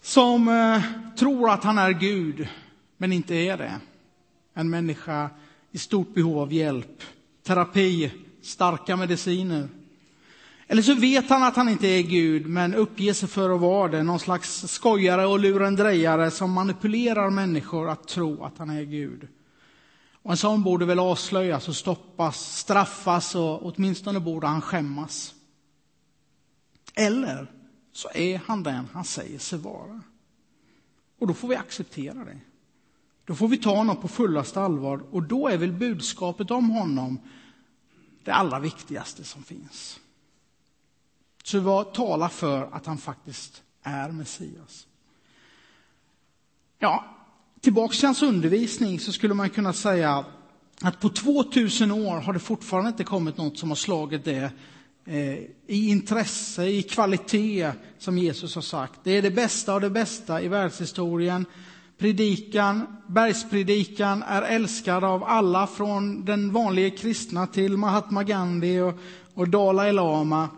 som 0.00 0.48
eh, 0.48 0.82
tror 1.16 1.50
att 1.50 1.64
han 1.64 1.78
är 1.78 1.90
Gud, 1.90 2.48
men 2.96 3.12
inte 3.12 3.34
är 3.34 3.56
det. 3.56 3.80
En 4.54 4.70
människa 4.70 5.30
i 5.70 5.78
stort 5.78 6.14
behov 6.14 6.38
av 6.38 6.52
hjälp, 6.52 7.02
terapi, 7.42 8.12
starka 8.42 8.96
mediciner. 8.96 9.68
Eller 10.66 10.82
så 10.82 10.94
vet 10.94 11.30
han 11.30 11.42
att 11.42 11.56
han 11.56 11.68
inte 11.68 11.86
är 11.86 12.02
Gud, 12.02 12.46
men 12.46 12.74
uppger 12.74 13.12
sig 13.12 13.28
för 13.28 13.50
att 13.50 13.60
vara 13.60 13.88
det. 13.88 14.02
Någon 14.02 14.20
slags 14.20 14.68
skojare 14.68 15.26
och 15.26 15.38
lurendrejare 15.38 16.30
som 16.30 16.52
manipulerar 16.52 17.30
människor 17.30 17.90
att 17.90 18.08
tro 18.08 18.44
att 18.44 18.58
han 18.58 18.70
är 18.70 18.82
Gud. 18.82 19.28
Och 20.22 20.30
en 20.30 20.36
sån 20.36 20.62
borde 20.62 20.86
väl 20.86 20.98
avslöjas 20.98 21.68
och 21.68 21.76
stoppas, 21.76 22.56
straffas 22.56 23.34
och 23.34 23.66
åtminstone 23.66 24.20
borde 24.20 24.46
han 24.46 24.60
skämmas. 24.60 25.34
Eller 26.94 27.46
så 27.92 28.08
är 28.14 28.38
han 28.38 28.62
den 28.62 28.88
han 28.92 29.04
säger 29.04 29.38
sig 29.38 29.58
vara. 29.58 30.02
Och 31.18 31.26
då 31.26 31.34
får 31.34 31.48
vi 31.48 31.56
acceptera 31.56 32.24
det. 32.24 32.38
Då 33.24 33.34
får 33.34 33.48
vi 33.48 33.56
ta 33.56 33.76
honom 33.76 33.96
på 33.96 34.08
fullaste 34.08 34.60
allvar 34.60 35.04
och 35.10 35.22
då 35.22 35.48
är 35.48 35.56
väl 35.56 35.72
budskapet 35.72 36.50
om 36.50 36.70
honom 36.70 37.18
det 38.24 38.30
allra 38.30 38.58
viktigaste 38.58 39.24
som 39.24 39.42
finns. 39.42 40.00
Så 41.42 41.60
vad 41.60 41.94
talar 41.94 42.28
för 42.28 42.68
att 42.72 42.86
han 42.86 42.98
faktiskt 42.98 43.62
är 43.82 44.10
Messias? 44.10 44.86
Ja, 46.78 47.04
tillbaks 47.60 47.98
till 47.98 48.06
hans 48.06 48.22
undervisning 48.22 49.00
så 49.00 49.12
skulle 49.12 49.34
man 49.34 49.50
kunna 49.50 49.72
säga 49.72 50.24
att 50.82 51.00
på 51.00 51.08
2000 51.08 51.90
år 51.90 52.20
har 52.20 52.32
det 52.32 52.38
fortfarande 52.38 52.88
inte 52.88 53.04
kommit 53.04 53.36
något 53.36 53.58
som 53.58 53.68
har 53.68 53.76
slagit 53.76 54.24
det 54.24 54.52
Eh, 55.04 55.38
i 55.66 55.88
intresse, 55.88 56.64
i 56.64 56.82
kvalitet, 56.82 57.72
som 57.98 58.18
Jesus 58.18 58.54
har 58.54 58.62
sagt. 58.62 59.00
Det 59.02 59.10
är 59.10 59.22
det 59.22 59.30
bästa 59.30 59.74
av 59.74 59.80
det 59.80 59.90
bästa 59.90 60.42
i 60.42 60.48
världshistorien. 60.48 61.46
Predikan, 61.98 62.96
bergspredikan 63.06 64.22
är 64.22 64.42
älskad 64.42 65.04
av 65.04 65.24
alla 65.24 65.66
från 65.66 66.24
den 66.24 66.52
vanliga 66.52 66.90
kristna 66.90 67.46
till 67.46 67.76
Mahatma 67.76 68.24
Gandhi 68.24 68.80
och, 68.80 68.94
och 69.34 69.48
Dalai 69.48 69.92
Lama 69.92 70.48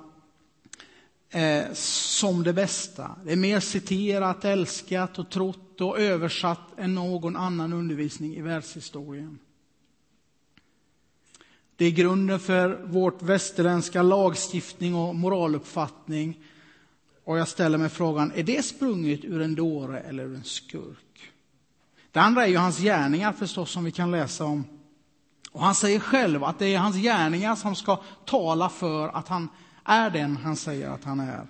eh, 1.31 1.65
som 1.75 2.43
det 2.43 2.53
bästa. 2.53 3.11
Det 3.25 3.33
är 3.33 3.37
mer 3.37 3.61
citerat, 3.61 4.45
älskat 4.45 5.19
och 5.19 5.31
trott 5.31 5.81
och 5.81 6.01
översatt 6.01 6.79
än 6.79 6.95
någon 6.95 7.37
annan 7.37 7.73
undervisning 7.73 8.37
i 8.37 8.43
världshistorien. 8.43 9.39
Det 11.83 11.87
är 11.87 11.91
grunden 11.91 12.41
för 12.41 12.81
vårt 12.85 13.23
västerländska 13.23 14.03
lagstiftning 14.03 14.95
och 14.95 15.15
moraluppfattning. 15.15 16.39
Och 17.25 17.39
jag 17.39 17.49
ställer 17.49 17.79
mig 17.79 17.89
frågan, 17.89 18.33
är 18.35 18.43
det 18.43 18.65
sprunget 18.65 19.25
ur 19.25 19.41
en 19.41 19.55
dåre 19.55 20.01
eller 20.01 20.25
ur 20.25 20.35
en 20.35 20.45
skurk? 20.45 21.33
Det 22.11 22.21
andra 22.21 22.45
är 22.45 22.49
ju 22.49 22.57
hans 22.57 22.79
gärningar 22.79 23.33
förstås, 23.33 23.71
som 23.71 23.85
vi 23.85 23.91
kan 23.91 24.11
läsa 24.11 24.45
om. 24.45 24.65
Och 25.53 25.61
han 25.61 25.75
säger 25.75 25.99
själv 25.99 26.45
att 26.45 26.59
det 26.59 26.75
är 26.75 26.79
hans 26.79 26.97
gärningar 26.97 27.57
som 27.57 27.75
ska 27.75 28.03
tala 28.25 28.69
för 28.69 29.09
att 29.09 29.29
han 29.29 29.49
är 29.85 30.11
den 30.11 30.37
han 30.37 30.57
säger 30.57 30.89
att 30.89 31.05
han 31.05 31.21
är. 31.21 31.47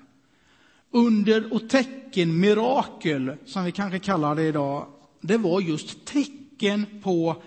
Under 0.91 1.55
och 1.55 1.69
tecken, 1.69 2.41
mirakel, 2.41 3.37
som 3.47 3.65
vi 3.65 3.73
kanske 3.73 3.99
kallar 3.99 4.35
det 4.35 4.43
idag, 4.43 4.87
det 5.21 5.37
var 5.37 5.61
just 5.61 6.05
tecken 6.05 6.87
på 7.03 7.43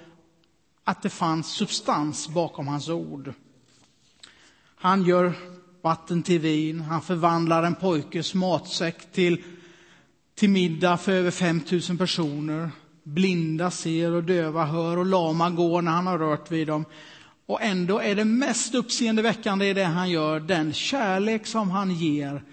att 0.88 1.02
det 1.02 1.10
fanns 1.10 1.48
substans 1.48 2.30
bakom 2.30 2.68
hans 2.68 2.90
ord. 2.90 3.34
Han 4.76 5.04
gör 5.04 5.34
vatten 5.82 6.24
till 6.24 6.40
vin, 6.40 6.82
han 6.82 7.02
förvandlar 7.02 7.64
en 7.64 7.76
pojkes 7.76 8.34
matsäck 8.34 9.12
till, 9.12 9.44
till 10.36 10.50
middag 10.50 10.98
för 10.98 11.12
över 11.12 11.32
5 11.32 11.62
000 11.90 11.98
personer. 11.98 12.70
Blinda 13.04 13.72
ser 13.72 14.12
och 14.12 14.24
döva 14.24 14.66
hör 14.66 14.98
och 14.98 15.06
lama 15.06 15.50
går 15.50 15.82
när 15.82 15.92
han 15.92 16.08
har 16.08 16.20
rört 16.20 16.52
vid 16.52 16.68
dem. 16.68 16.86
Och 17.46 17.62
ändå 17.62 18.00
är 18.00 18.16
det 18.16 18.26
mest 18.26 18.76
uppseendeväckande 18.76 19.66
i 19.70 19.74
det 19.74 19.84
han 19.84 20.10
gör 20.10 20.40
den 20.40 20.74
kärlek 20.74 21.48
som 21.48 21.72
han 21.72 21.92
ger 21.92 22.44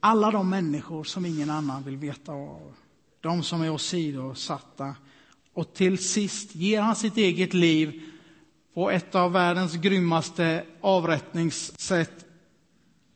alla 0.00 0.30
de 0.30 0.50
människor 0.50 1.04
som 1.04 1.26
ingen 1.26 1.50
annan 1.50 1.82
vill 1.82 1.96
veta 1.96 2.32
av. 2.32 2.74
De 3.20 3.42
som 3.42 3.62
är 3.62 3.70
åsidosatta. 3.70 4.94
Och 5.56 5.74
till 5.74 5.98
sist 5.98 6.54
ger 6.54 6.80
han 6.80 6.96
sitt 6.96 7.16
eget 7.16 7.54
liv 7.54 8.02
på 8.74 8.90
ett 8.90 9.14
av 9.14 9.32
världens 9.32 9.74
grymmaste 9.74 10.64
avrättningssätt. 10.80 12.26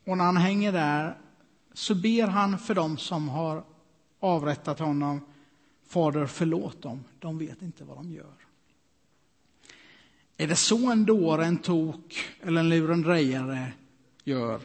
Och 0.05 0.17
när 0.17 0.25
han 0.25 0.37
hänger 0.37 0.71
där 0.71 1.17
så 1.73 1.95
ber 1.95 2.27
han 2.27 2.59
för 2.59 2.75
dem 2.75 2.97
som 2.97 3.29
har 3.29 3.63
avrättat 4.19 4.79
honom. 4.79 5.21
Fader, 5.87 6.25
förlåt 6.25 6.81
dem. 6.81 7.03
De 7.19 7.37
vet 7.37 7.61
inte 7.61 7.83
vad 7.83 7.97
de 7.97 8.11
gör. 8.11 8.33
Är 10.37 10.47
det 10.47 10.55
så 10.55 10.91
en 10.91 11.05
dåre, 11.05 11.45
en 11.45 11.57
tok 11.57 12.25
eller 12.41 12.59
en 12.59 12.69
lurendrejare 12.69 13.73
gör? 14.23 14.61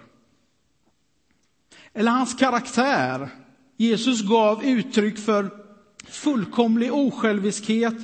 Eller 1.92 2.10
hans 2.10 2.34
karaktär. 2.34 3.28
Jesus 3.76 4.22
gav 4.22 4.64
uttryck 4.64 5.18
för 5.18 5.65
fullkomlig 6.08 6.92
osjälviskhet, 6.92 7.94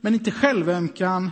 men 0.00 0.14
inte 0.14 0.30
självömkan, 0.30 1.30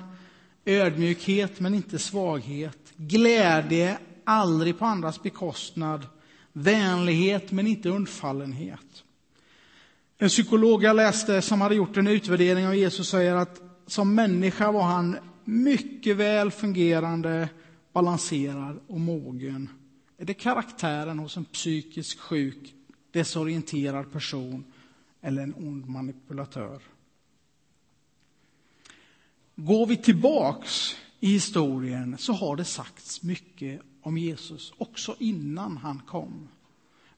ödmjukhet, 0.65 1.61
men 1.61 1.75
inte 1.75 1.99
svaghet, 1.99 2.79
glädje, 2.97 3.99
aldrig 4.25 4.79
på 4.79 4.85
andras 4.85 5.23
bekostnad, 5.23 6.07
vänlighet, 6.53 7.53
men 7.53 7.67
inte 7.67 7.89
undfallenhet. 7.89 9.05
En 10.19 10.29
psykolog 10.29 10.85
jag 10.85 10.97
läste 10.97 11.43
som 11.43 11.61
hade 11.61 11.75
gjort 11.75 11.97
en 11.97 12.07
utvärdering 12.07 12.67
av 12.67 12.77
Jesus 12.77 13.09
säger 13.09 13.35
att 13.35 13.61
som 13.87 14.15
människa 14.15 14.73
var 14.73 14.83
han 14.83 15.19
mycket 15.45 16.17
väl 16.17 16.51
fungerande, 16.51 17.49
balanserad 17.93 18.81
och 18.87 19.01
mogen. 19.01 19.69
Är 20.19 20.25
det 20.25 20.35
karaktären 20.35 21.19
hos 21.19 21.37
en 21.37 21.45
psykiskt 21.45 22.21
sjuk, 22.21 22.75
desorienterad 23.13 24.13
person 24.13 24.65
eller 25.21 25.43
en 25.43 25.55
ond 25.55 25.89
manipulatör? 25.89 26.81
Går 29.55 29.87
vi 29.87 29.97
tillbaks 29.97 30.97
i 31.21 31.33
historien 31.33 32.19
så 32.19 32.33
har 32.33 32.57
det 32.57 32.65
sagts 32.65 33.23
mycket 33.23 33.81
om 34.03 34.19
Jesus 34.19 34.73
också 34.79 35.17
innan 35.19 35.77
han 35.77 36.03
kom. 36.07 36.49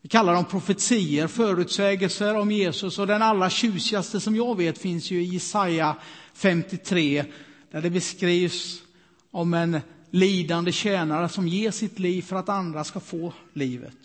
Vi 0.03 0.09
kallar 0.09 0.35
dem 0.35 0.45
profetier, 0.45 1.27
förutsägelser 1.27 2.37
om 2.37 2.51
Jesus 2.51 2.99
och 2.99 3.07
den 3.07 3.23
allra 3.23 3.51
tjusigaste 3.51 4.21
som 4.21 4.37
jag 4.37 4.57
vet 4.57 4.79
finns 4.79 5.11
ju 5.11 5.23
i 5.23 5.25
Jesaja 5.25 5.97
53 6.35 7.25
där 7.71 7.83
det 7.83 7.91
beskrivs 7.91 8.83
om 9.31 9.55
en 9.55 9.81
lidande 10.11 10.73
tjänare 10.73 11.29
som 11.29 11.49
ger 11.49 11.71
sitt 11.71 11.99
liv 11.99 12.23
för 12.23 12.37
att 12.37 12.49
andra 12.49 12.85
ska 12.85 13.01
få 13.01 13.33
livet. 13.53 13.97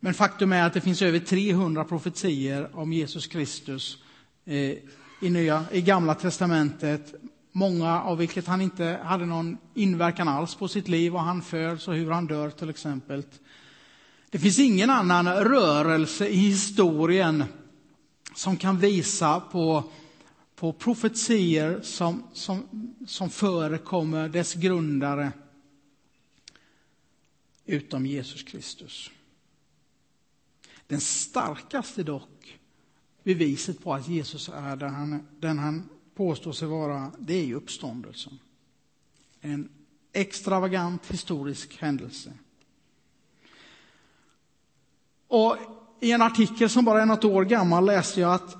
Men 0.00 0.14
faktum 0.14 0.52
är 0.52 0.66
att 0.66 0.74
det 0.74 0.80
finns 0.80 1.02
över 1.02 1.18
300 1.18 1.84
profetier 1.84 2.70
om 2.72 2.92
Jesus 2.92 3.26
Kristus 3.26 3.98
eh, 4.44 4.74
i, 5.22 5.30
nya, 5.30 5.64
i 5.72 5.82
Gamla 5.82 6.14
testamentet. 6.14 7.14
många 7.52 8.02
av 8.02 8.18
vilket 8.18 8.46
han 8.46 8.60
inte 8.60 9.00
hade 9.04 9.26
någon 9.26 9.58
inverkan 9.74 10.28
alls 10.28 10.54
på 10.54 10.68
sitt 10.68 10.88
liv 10.88 11.14
och 11.14 11.20
han 11.20 11.42
föds 11.42 11.88
och 11.88 11.94
hur 11.94 12.10
han 12.10 12.26
dör 12.26 12.50
till 12.50 12.70
exempel. 12.70 13.22
Det 14.30 14.38
finns 14.38 14.58
ingen 14.58 14.90
annan 14.90 15.28
rörelse 15.28 16.28
i 16.28 16.36
historien 16.36 17.44
som 18.34 18.56
kan 18.56 18.78
visa 18.78 19.40
på, 19.40 19.84
på 20.54 20.72
profetier 20.72 21.80
som, 21.82 22.22
som, 22.32 22.68
som 23.06 23.30
förekommer 23.30 24.28
dess 24.28 24.54
grundare 24.54 25.32
utom 27.66 28.06
Jesus 28.06 28.42
Kristus. 28.42 29.10
Den 30.86 31.00
starkaste 31.00 32.02
dock 32.02 32.58
beviset 33.22 33.84
på 33.84 33.94
att 33.94 34.08
Jesus 34.08 34.48
är 34.48 34.76
den 34.76 34.94
han, 34.94 35.26
den 35.40 35.58
han 35.58 35.88
påstår 36.14 36.52
sig 36.52 36.68
vara, 36.68 37.12
det 37.18 37.34
är 37.34 37.44
ju 37.44 37.54
uppståndelsen. 37.54 38.38
En 39.40 39.68
extravagant 40.12 41.06
historisk 41.06 41.76
händelse. 41.80 42.32
Och 45.28 45.56
I 46.00 46.12
en 46.12 46.22
artikel 46.22 46.70
som 46.70 46.84
bara 46.84 47.02
är 47.02 47.06
något 47.06 47.24
år 47.24 47.44
gammal 47.44 47.86
läste 47.86 48.20
jag 48.20 48.34
att 48.34 48.56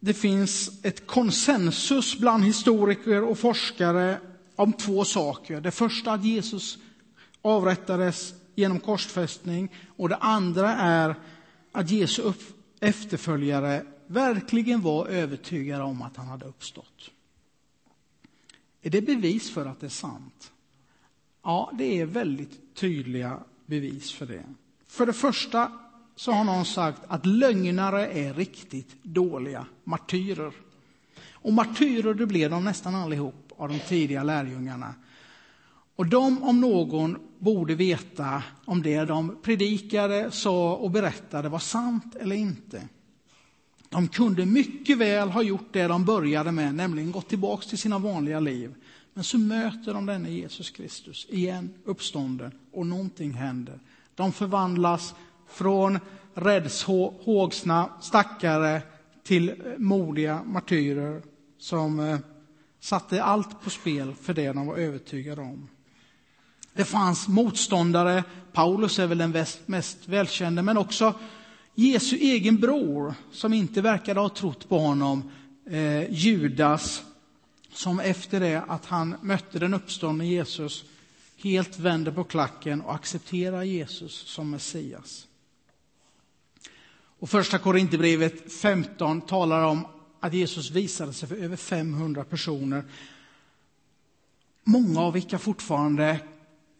det 0.00 0.14
finns 0.14 0.84
ett 0.84 1.06
konsensus 1.06 2.18
bland 2.18 2.44
historiker 2.44 3.22
och 3.22 3.38
forskare 3.38 4.20
om 4.56 4.72
två 4.72 5.04
saker. 5.04 5.60
Det 5.60 5.70
första 5.70 6.12
att 6.12 6.24
Jesus 6.24 6.78
avrättades 7.42 8.34
genom 8.54 8.80
korsfästning 8.80 9.72
och 9.96 10.08
det 10.08 10.16
andra 10.16 10.74
är 10.74 11.14
att 11.74 11.90
Jesu 11.90 12.32
efterföljare 12.80 13.86
verkligen 14.06 14.80
var 14.80 15.06
övertygade 15.06 15.82
om 15.82 16.02
att 16.02 16.16
han 16.16 16.26
hade 16.26 16.44
uppstått. 16.44 17.10
Är 18.82 18.90
det 18.90 19.02
bevis 19.02 19.50
för 19.50 19.66
att 19.66 19.80
det 19.80 19.86
är 19.86 19.90
sant? 19.90 20.52
Ja, 21.42 21.70
det 21.78 22.00
är 22.00 22.06
väldigt 22.06 22.74
tydliga 22.74 23.40
bevis 23.66 24.12
för 24.12 24.26
det. 24.26 24.44
För 24.86 25.06
det 25.06 25.12
första 25.12 25.72
så 26.16 26.32
har 26.32 26.44
någon 26.44 26.64
sagt 26.64 27.02
att 27.08 27.26
lögnare 27.26 28.06
är 28.06 28.34
riktigt 28.34 29.02
dåliga 29.02 29.66
martyrer. 29.84 30.52
Och 31.32 31.52
martyrer 31.52 32.14
det 32.14 32.26
blev 32.26 32.50
de 32.50 32.64
nästan 32.64 32.94
allihop 32.94 33.52
av 33.56 33.68
de 33.68 33.78
tidiga 33.78 34.22
lärjungarna. 34.22 34.94
Och 35.96 36.06
de 36.06 36.42
om 36.42 36.60
någon 36.60 37.18
borde 37.38 37.74
veta 37.74 38.42
om 38.64 38.82
det 38.82 39.04
de 39.04 39.36
predikade, 39.42 40.30
sa 40.30 40.74
och 40.74 40.90
berättade 40.90 41.48
var 41.48 41.58
sant 41.58 42.16
eller 42.20 42.36
inte. 42.36 42.88
De 43.88 44.08
kunde 44.08 44.46
mycket 44.46 44.98
väl 44.98 45.30
ha 45.30 45.42
gjort 45.42 45.72
det 45.72 45.86
de 45.86 46.04
började 46.04 46.52
med, 46.52 46.74
nämligen 46.74 47.12
gått 47.12 47.28
tillbaka 47.28 47.68
till 47.68 47.78
sina 47.78 47.98
vanliga 47.98 48.40
liv. 48.40 48.74
Men 49.14 49.24
så 49.24 49.38
möter 49.38 49.94
de 49.94 50.06
denne 50.06 50.30
Jesus 50.30 50.70
Kristus 50.70 51.26
igen, 51.30 51.74
uppstånden, 51.84 52.52
och 52.72 52.86
någonting 52.86 53.32
händer. 53.32 53.80
De 54.14 54.32
förvandlas 54.32 55.14
från 55.48 55.98
räddshågsna 56.34 57.88
stackare 58.00 58.82
till 59.22 59.74
modiga 59.78 60.42
martyrer 60.44 61.22
som 61.58 62.00
eh, 62.00 62.18
satte 62.80 63.22
allt 63.22 63.62
på 63.62 63.70
spel 63.70 64.14
för 64.14 64.34
det 64.34 64.52
de 64.52 64.66
var 64.66 64.76
övertygade 64.76 65.40
om. 65.40 65.68
Det 66.74 66.84
fanns 66.84 67.28
motståndare, 67.28 68.24
Paulus 68.52 68.98
är 68.98 69.06
väl 69.06 69.18
den 69.18 69.44
mest 69.66 70.08
välkände, 70.08 70.62
men 70.62 70.78
också 70.78 71.14
Jesu 71.74 72.16
egen 72.16 72.56
bror 72.56 73.14
som 73.32 73.52
inte 73.52 73.80
verkade 73.80 74.20
ha 74.20 74.28
trott 74.28 74.68
på 74.68 74.78
honom, 74.78 75.30
eh, 75.70 76.12
Judas, 76.12 77.02
som 77.72 78.00
efter 78.00 78.40
det 78.40 78.62
att 78.68 78.86
han 78.86 79.16
mötte 79.22 79.58
den 79.58 79.74
uppståndne 79.74 80.26
Jesus 80.26 80.84
helt 81.36 81.78
vänder 81.78 82.12
på 82.12 82.24
klacken 82.24 82.80
och 82.80 82.94
accepterar 82.94 83.62
Jesus 83.62 84.12
som 84.12 84.50
Messias. 84.50 85.26
Och 87.18 87.30
första 87.30 87.58
Korinthierbrevet 87.58 88.52
15 88.52 89.20
talar 89.20 89.64
om 89.64 89.86
att 90.20 90.34
Jesus 90.34 90.70
visade 90.70 91.12
sig 91.12 91.28
för 91.28 91.36
över 91.36 91.56
500 91.56 92.24
personer. 92.24 92.84
Många 94.64 95.00
av 95.00 95.12
vilka 95.12 95.38
fortfarande 95.38 96.20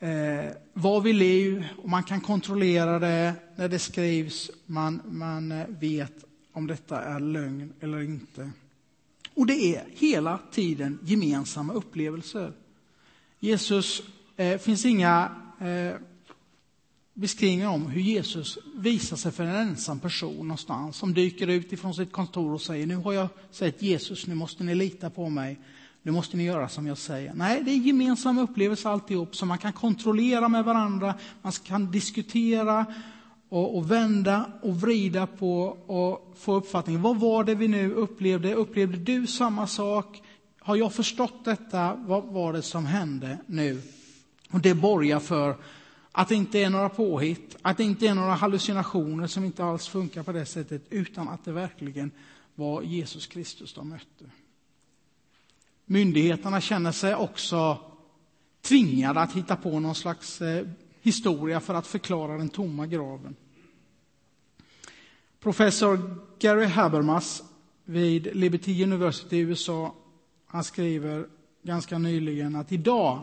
eh, 0.01 0.53
var 0.73 1.01
vid 1.01 1.15
liv 1.15 1.67
och 1.83 1.89
man 1.89 2.03
kan 2.03 2.21
kontrollera 2.21 2.99
det 2.99 3.35
när 3.57 3.69
det 3.69 3.79
skrivs. 3.79 4.51
Man, 4.67 5.03
man 5.09 5.53
eh, 5.53 5.67
vet 5.69 6.25
om 6.53 6.67
detta 6.67 7.03
är 7.03 7.21
lögn 7.21 7.73
eller 7.81 8.03
inte. 8.03 8.51
Och 9.35 9.47
det 9.47 9.77
är 9.77 9.85
hela 9.91 10.39
tiden 10.51 10.99
gemensamma 11.03 11.73
upplevelser. 11.73 12.53
Jesus, 13.41 14.03
eh, 14.37 14.59
finns 14.59 14.85
inga 14.85 15.31
eh, 15.61 16.01
beskrivningar 17.15 17.69
om 17.69 17.87
hur 17.87 18.01
Jesus 18.01 18.59
visar 18.75 19.17
sig 19.17 19.33
för 19.33 19.45
en 19.45 19.55
ensam 19.55 20.01
person 20.01 20.49
någonstans 20.49 20.97
som 20.97 21.15
dyker 21.15 21.47
ut 21.47 21.73
ifrån 21.73 21.95
sitt 21.95 22.13
kontor 22.13 22.55
och 22.55 22.61
säger 22.61 22.87
nu 22.87 22.97
har 22.97 23.13
jag 23.13 23.29
sett 23.51 23.83
Jesus, 23.83 24.27
nu 24.27 24.35
måste 24.35 24.65
ni 24.65 24.75
lita 24.75 25.11
på 25.11 25.29
mig. 25.29 25.59
Nu 26.07 26.13
måste 26.13 26.37
ni 26.37 26.45
göra 26.45 26.69
som 26.69 26.87
jag 26.87 26.99
säger. 26.99 27.35
Nej, 27.35 27.63
det 27.63 27.71
är 27.71 27.77
gemensamma 27.77 28.43
upplevelser 28.43 28.91
alltihop 28.91 29.37
som 29.37 29.49
man 29.49 29.59
kan 29.59 29.73
kontrollera 29.73 30.49
med 30.49 30.65
varandra. 30.65 31.15
Man 31.43 31.53
kan 31.53 31.91
diskutera 31.91 32.87
och, 33.49 33.77
och, 33.77 33.91
vända 33.91 34.51
och 34.63 34.81
vrida 34.81 35.27
på 35.27 35.63
och 35.87 36.35
få 36.39 36.55
uppfattningen. 36.55 37.03
Vad 37.03 37.21
var 37.21 37.45
det 37.45 37.55
vi 37.55 37.69
nu 37.69 37.93
upplevde? 37.95 38.55
Upplevde 38.55 38.99
du 38.99 39.27
samma 39.27 39.67
sak? 39.67 40.23
Har 40.59 40.77
jag 40.77 40.93
förstått 40.93 41.45
detta? 41.45 41.95
Vad 41.95 42.25
var 42.25 42.53
det 42.53 42.63
som 42.63 42.87
hände 42.87 43.39
nu? 43.47 43.83
Och 44.51 44.61
det 44.61 44.75
borgar 44.75 45.21
för 45.21 45.57
att 46.13 46.29
det 46.29 46.35
inte 46.35 46.59
är 46.59 46.71
några 46.71 46.89
påhitt, 46.89 47.57
att 47.63 47.77
det 47.77 47.85
inte 47.85 48.07
är 48.07 48.15
några 48.15 48.35
hallucinationer 48.35 49.27
som 49.27 49.45
inte 49.45 49.65
alls 49.65 49.89
funkar 49.89 50.23
på 50.23 50.33
det 50.33 50.47
sättet, 50.47 50.83
utan 50.91 51.29
att 51.29 51.45
det 51.45 51.53
verkligen 51.53 52.11
var 52.55 52.83
Jesus 52.83 53.27
Kristus 53.27 53.75
de 53.75 53.89
mötte. 53.89 54.25
Myndigheterna 55.85 56.61
känner 56.61 56.93
sig 56.93 57.15
också 57.15 57.79
tvingade 58.63 59.21
att 59.21 59.33
hitta 59.33 59.57
på 59.57 59.81
någon 59.81 59.95
slags 59.95 60.43
eh, 60.43 60.67
historia 61.01 61.61
för 61.61 61.75
att 61.75 61.87
förklara 61.87 62.39
den 62.39 62.49
tomma 62.49 62.87
graven. 62.87 63.37
Professor 65.41 66.21
Gary 66.39 66.67
Habermas 66.67 67.43
vid 67.85 68.37
Liberty 68.37 68.83
University 68.83 69.37
i 69.37 69.41
USA 69.41 69.95
han 70.47 70.65
skriver 70.65 71.29
ganska 71.63 71.99
nyligen 71.99 72.57
att 72.57 72.73
idag 72.73 73.23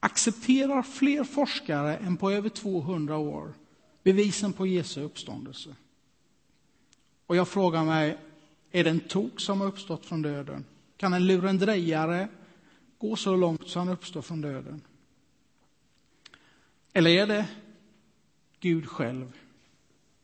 accepterar 0.00 0.82
fler 0.82 1.24
forskare 1.24 1.96
än 1.96 2.16
på 2.16 2.30
över 2.30 2.48
200 2.48 3.16
år 3.16 3.54
bevisen 4.02 4.52
på 4.52 4.66
Jesu 4.66 5.02
uppståndelse. 5.02 5.74
Och 7.26 7.36
jag 7.36 7.48
frågar 7.48 7.84
mig, 7.84 8.18
är 8.70 8.84
det 8.84 8.90
en 8.90 9.00
tok 9.00 9.40
som 9.40 9.60
har 9.60 9.68
uppstått 9.68 10.06
från 10.06 10.22
döden? 10.22 10.64
Kan 11.02 11.12
en 11.12 11.26
lurendrejare 11.26 12.28
gå 12.98 13.16
så 13.16 13.36
långt 13.36 13.68
så 13.68 13.78
han 13.78 13.88
uppstår 13.88 14.22
från 14.22 14.40
döden? 14.40 14.80
Eller 16.92 17.10
är 17.10 17.26
det 17.26 17.48
Gud 18.60 18.88
själv? 18.88 19.32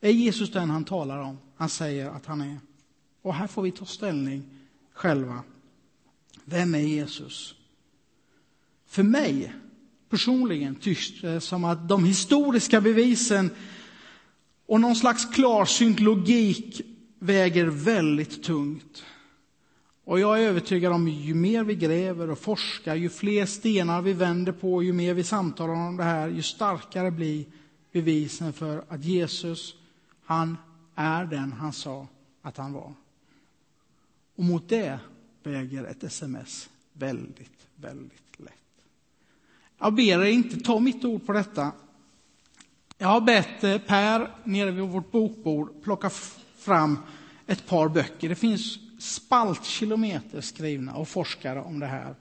Är 0.01 0.11
Jesus 0.11 0.51
den 0.51 0.69
han 0.69 0.85
talar 0.85 1.17
om? 1.17 1.37
Han 1.55 1.69
säger 1.69 2.09
att 2.09 2.25
han 2.25 2.41
är. 2.41 2.59
Och 3.21 3.33
här 3.33 3.47
får 3.47 3.61
vi 3.61 3.71
ta 3.71 3.85
ställning 3.85 4.43
själva. 4.93 5.43
Vem 6.45 6.75
är 6.75 6.79
Jesus? 6.79 7.55
För 8.85 9.03
mig 9.03 9.53
personligen 10.09 10.75
tycks 10.75 11.21
det 11.21 11.41
som 11.41 11.63
att 11.63 11.89
de 11.89 12.05
historiska 12.05 12.81
bevisen 12.81 13.49
och 14.65 14.81
någon 14.81 14.95
slags 14.95 15.25
klarsynt 15.25 15.99
logik 15.99 16.81
väger 17.19 17.65
väldigt 17.65 18.43
tungt. 18.43 19.03
Och 20.09 20.19
jag 20.19 20.39
är 20.39 20.47
övertygad 20.47 20.93
om 20.93 21.07
ju 21.07 21.33
mer 21.33 21.63
vi 21.63 21.75
gräver 21.75 22.29
och 22.29 22.39
forskar, 22.39 22.95
ju 22.95 23.09
fler 23.09 23.45
stenar 23.45 24.01
vi 24.01 24.13
vänder 24.13 24.51
på, 24.51 24.83
ju 24.83 24.93
mer 24.93 25.13
vi 25.13 25.23
samtalar 25.23 25.73
om 25.73 25.97
det 25.97 26.03
här, 26.03 26.27
ju 26.27 26.41
starkare 26.41 27.11
blir 27.11 27.45
bevisen 27.91 28.53
för 28.53 28.83
att 28.87 29.03
Jesus, 29.03 29.75
han 30.23 30.57
är 30.95 31.25
den 31.25 31.51
han 31.51 31.73
sa 31.73 32.07
att 32.41 32.57
han 32.57 32.73
var. 32.73 32.93
Och 34.35 34.43
mot 34.43 34.69
det 34.69 34.99
väger 35.43 35.83
ett 35.83 36.03
sms 36.03 36.69
väldigt, 36.93 37.67
väldigt 37.75 38.39
lätt. 38.39 38.53
Jag 39.79 39.93
ber 39.93 40.23
er 40.23 40.25
inte 40.25 40.59
ta 40.59 40.79
mitt 40.79 41.05
ord 41.05 41.25
på 41.25 41.33
detta. 41.33 41.71
Jag 42.97 43.07
har 43.07 43.21
bett 43.21 43.63
eh, 43.63 43.77
Per 43.77 44.31
nere 44.43 44.71
vid 44.71 44.83
vårt 44.83 45.11
bokbord 45.11 45.83
plocka 45.83 46.09
fram 46.57 46.99
ett 47.47 47.67
par 47.67 47.89
böcker. 47.89 48.29
Det 48.29 48.35
finns 48.35 48.88
spaltkilometer 48.99 50.41
skrivna 50.41 50.93
av 50.93 51.05
forskare 51.05 51.61
om 51.61 51.79
det 51.79 51.85
här. 51.85 52.15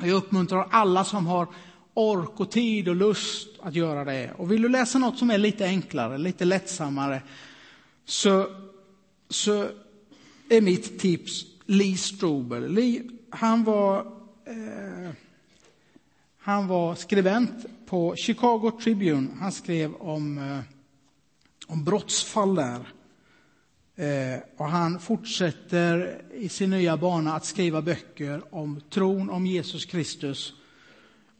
Jag 0.00 0.10
uppmuntrar 0.10 0.68
alla 0.70 1.04
som 1.04 1.26
har 1.26 1.48
ork 1.94 2.40
och 2.40 2.50
tid 2.50 2.88
och 2.88 2.96
lust 2.96 3.48
att 3.62 3.74
göra 3.74 4.04
det. 4.04 4.32
Och 4.36 4.52
vill 4.52 4.62
du 4.62 4.68
läsa 4.68 4.98
något 4.98 5.18
som 5.18 5.30
är 5.30 5.38
lite 5.38 5.64
enklare, 5.64 6.18
lite 6.18 6.44
lättsammare, 6.44 7.22
så, 8.04 8.46
så 9.28 9.68
är 10.48 10.60
mitt 10.60 10.98
tips 10.98 11.44
Lee 11.66 11.96
Strobel. 11.96 12.72
Lee, 12.72 13.02
han 13.30 13.64
var 13.64 13.98
eh, 14.44 15.10
han 16.44 16.66
var 16.66 16.94
skribent 16.94 17.66
på 17.86 18.16
Chicago 18.16 18.70
Tribune. 18.82 19.28
Han 19.40 19.52
skrev 19.52 19.94
om, 19.94 20.38
eh, 20.38 20.58
om 21.66 21.84
brottsfall 21.84 22.54
där. 22.54 22.80
Eh, 24.02 24.40
och 24.56 24.68
han 24.68 25.00
fortsätter 25.00 26.22
i 26.34 26.48
sin 26.48 26.70
nya 26.70 26.96
bana 26.96 27.34
att 27.34 27.44
skriva 27.44 27.82
böcker 27.82 28.54
om 28.54 28.80
tron 28.90 29.30
om 29.30 29.46
Jesus 29.46 29.84
Kristus. 29.84 30.54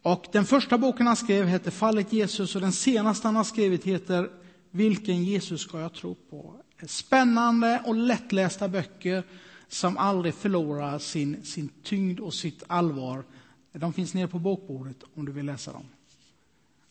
Och 0.03 0.27
den 0.33 0.44
första 0.44 0.79
boken 0.79 1.07
han 1.07 1.16
skrev 1.16 1.46
hette 1.46 1.70
Fallet 1.70 2.12
Jesus 2.12 2.55
och 2.55 2.61
den 2.61 2.72
senaste 2.72 3.29
han 3.29 3.37
har 3.37 3.44
skrivit 3.44 3.85
heter 3.85 4.31
Vilken 4.70 5.25
Jesus 5.25 5.61
ska 5.61 5.81
jag 5.81 5.94
tro 5.94 6.14
på? 6.14 6.55
Spännande 6.87 7.83
och 7.87 7.94
lättlästa 7.94 8.68
böcker 8.68 9.22
som 9.68 9.98
aldrig 9.98 10.35
förlorar 10.35 10.98
sin, 10.98 11.44
sin 11.44 11.68
tyngd 11.83 12.20
och 12.20 12.35
sitt 12.35 12.62
allvar. 12.66 13.25
De 13.72 13.92
finns 13.92 14.14
nere 14.14 14.29
på 14.29 14.38
bokbordet 14.38 15.05
om 15.14 15.25
du 15.25 15.33
vill 15.33 15.46
läsa 15.46 15.72
dem. 15.72 15.85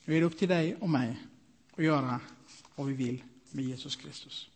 Nu 0.06 0.16
är 0.16 0.20
det 0.20 0.26
upp 0.26 0.40
till 0.40 0.50
dig 0.50 0.76
och 0.80 0.90
mig 0.90 1.20
att 1.78 1.84
göra 1.84 2.20
vad 2.76 2.88
vi 2.88 2.94
vill 2.94 3.24
med 3.52 3.66
Jesus 3.66 3.96
Kristus. 3.96 4.51